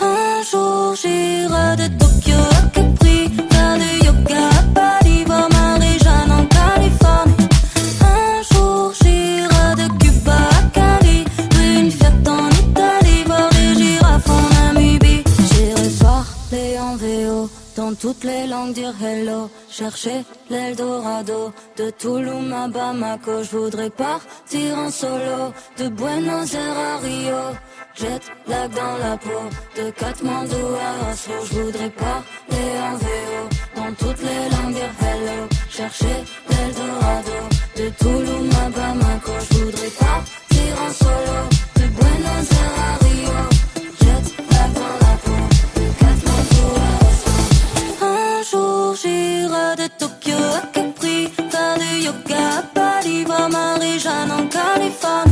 Un 0.00 0.42
jour, 0.50 0.94
j'irai 1.00 1.76
de 1.76 1.88
Tokyo 1.98 2.57
toutes 18.18 18.30
les 18.30 18.46
langues 18.46 18.72
dire 18.72 18.94
hello, 19.00 19.50
chercher 19.70 20.24
l'Eldorado, 20.50 21.52
de 21.76 21.90
Tulum 21.90 22.52
à 22.52 22.66
Bamako. 22.68 23.42
Je 23.44 23.56
voudrais 23.56 23.90
partir 23.90 24.78
en 24.78 24.90
solo, 24.90 25.52
de 25.78 25.88
Buenos 25.88 26.54
Aires 26.54 26.78
à 26.78 26.98
Rio. 26.98 27.40
Jet 27.94 28.22
lag 28.46 28.70
dans 28.72 28.96
la 28.98 29.16
peau, 29.16 29.42
de 29.76 29.90
Katmandou 29.90 30.66
à 30.86 31.12
Oslo. 31.12 31.34
Je 31.44 31.60
voudrais 31.60 31.90
parler 31.90 32.68
en 32.88 32.96
VO, 32.96 33.42
dans 33.76 33.94
toutes 33.94 34.22
les 34.22 34.44
langues 34.52 34.74
dire 34.74 34.94
hello, 35.00 35.48
chercher 35.70 36.18
l'Eldorado, 36.50 37.38
de 37.76 37.88
Tulum 38.00 38.50
à 38.64 38.68
Bamako. 38.70 39.32
Je 39.50 39.58
voudrais 39.58 39.90
partir 39.90 40.70
en 40.84 40.92
solo, 40.92 41.38
de 41.76 41.86
Buenos 41.98 42.50
Aires 42.50 42.80
à 42.88 43.04
Rio. 43.04 43.57
De 49.08 49.86
Tokyo 49.96 50.34
à 50.34 50.66
Capri, 50.72 51.28
fin 51.50 51.76
du 51.78 52.04
yoga 52.06 52.58
à 52.58 52.62
Bali, 52.74 53.24
voir 53.24 53.48
Marie-Jeanne 53.48 54.32
en 54.32 54.46
Californie. 54.48 55.27